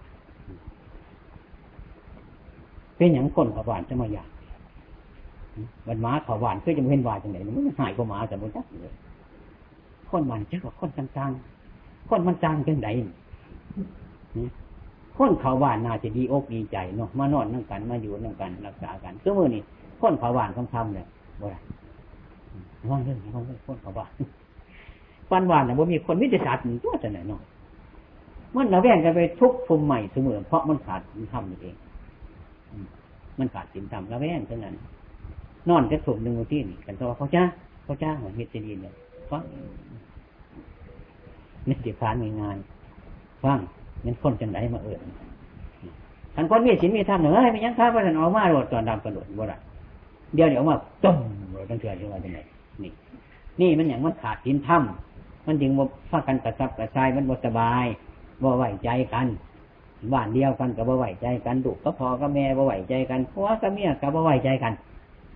[2.98, 4.30] เป็นอย่างค้นผาบานจะมาอยาก
[5.88, 8.94] วันม้าผาบานเพื่อจะเป็นวายจังไหนมันหายกว่าม้าแต่มันจักเลย
[10.10, 12.88] คนมันเจ้ากับคนต่างๆคนมันจางจังไหน
[15.18, 19.62] คนเขาบานน่าจะดีอกดีใจเนาะมานอนนั่งกันมาอยู่นั่งกันรักษากันก็มือนี่
[20.02, 21.06] คนเขาบานคำทำเลย
[21.42, 21.60] บ่ได้
[22.90, 24.12] ว่างเรื่องว่างเรื่องคนเขาบ้าน
[25.32, 27.42] ปันวานเนี่ยว่มีคนวิทยาศาสตร์ตัวจะไหนเนาะ
[28.56, 31.76] มันเระแวงกันไปทุกภูมิใหม่เสมอเพราะมันขาดสินธรรมนี่เอง
[33.40, 34.76] มันขาดสินธรรมระแวงเท่านั้น
[35.70, 37.44] นอนจะถูกหนึ่งที่นี่กันตัวเขาจ้า
[37.84, 38.94] เขาจ้าเหมือนเฮตดีเนี่ย
[39.30, 39.44] ฟัง
[41.68, 42.58] นี่เดี๋ยวพานงาน
[43.44, 43.60] ฟัง
[44.06, 45.00] มันคนจังไดมาเอิญ
[46.36, 49.58] ทันคนมีศีลมีธรรมเฮ้ยไม่ยังข้าพระท่านออกมาโดดตอนดำกระโดดบ่ได้
[50.36, 51.18] เดี๋ยวเดี๋ยวมาต้ม
[51.52, 52.40] เลยตั้งเถื่อนจังหวะจังไหน
[53.62, 54.84] นี่มันอย่างมันขาดศีลธรรม
[55.46, 57.86] มันจึงบ่ฟังกันกระซับกระซายมันบ่สบาย
[58.44, 59.28] บ่ไหวใจกัน
[60.14, 64.74] บ้านเดียวกันกับบ่ไหวใจกันดุก็พอก็แม่บ่ไหวใจกันผัวก็เมียก็บ่ไหวใจกัน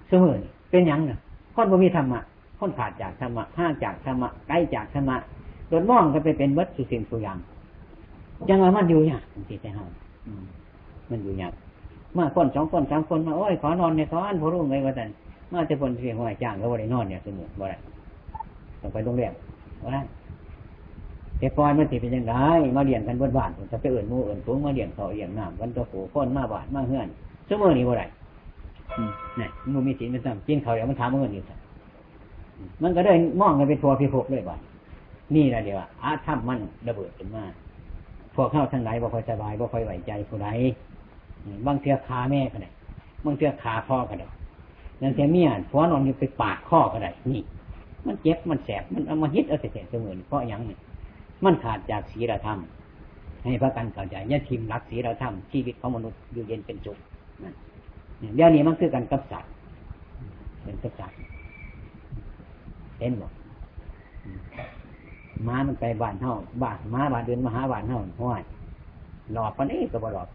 [0.08, 0.38] เสมอ
[0.70, 1.18] เป็นอยังน่ะ
[1.56, 2.22] คนบ่มีธรรมะ
[2.60, 5.18] คนขาดจากธรรมะห่างจากธรรมะใกล้จากธรรมะ
[5.68, 7.38] โดนมองก็ไปเป็นวัตถุสิ่งตัวอย่าง
[8.50, 9.86] ยังว่ามันอยู่เนี่ยมันสิใจเฮา
[11.10, 11.50] มันอยู่เนี่ย
[12.18, 15.06] มาคนสองคนสามคนมาโอ้ยขอนอนเนี่ยขออันพอรุ่งไงว่าแต่
[15.52, 17.78] มาแต่คนเสียหัวจ้างก็บ่ได้นอนเนี่ยสมุนบ่ได้
[18.84, 19.34] ต้องไปโรงแรม
[19.88, 19.98] ว่า
[21.40, 22.34] แต่ปล่อยมันสิเป็นยังไง
[22.78, 27.08] มาเลี้ยงกันบนบ้านจะไปเอื่นมูเอื่นฟุ้งมาเลี้ยงเขาเลี้ยงน้ำกันตัวผูคนมาบ้านมาเฮือน
[27.48, 28.06] สมมตินี่บ่ได้
[29.40, 31.44] นี่มันมีศีลเป็นธรรมกินเขาเดี๋ยวมันถามเงินอยู่
[32.84, 34.60] มันก็ได้มองกันเป็นทัวพิภพเลยบ้าน
[35.36, 37.44] นี่แหละเดียวอาธรรมมันระเบิดขึ้นมา
[38.36, 40.50] พวกเข้าทั้งหลายบ่ค่อยสบายบ่ค่อยไหวใจผู้ใด
[41.66, 42.70] บางเทือขาแม่ก็ได้
[43.26, 44.28] บางเทือขาพ่อก็ได้
[45.02, 47.42] นั่นแต่เมียผัวนอนอยู่ไปปากข้อก็ได้นี่
[48.08, 50.78] มันเจ็บมันแสบมันเอามาฮิตเอาเสียเสมือนเพราะย่างนี้
[51.46, 52.60] มันขาดจากศีลธรรม
[53.44, 56.98] ให้พระกันเข้าใจเนี่ยทิมรักศีลธรรมชีวิตของมนุษย์อยู่เย็นเป็นสุข
[58.36, 59.52] เดี๋ยวนี้มันคือการกับสัตว์
[60.64, 61.18] เป็นกับสัตว์
[63.00, 63.32] เห็นบอก
[65.48, 66.34] ม้ามันไปบ้านเท่า
[66.64, 68.42] บ้านม้าบ้านเดินมาหาบ้านเท่าห้อย
[69.34, 70.28] หลอดปนนี้ก็บ่หลอด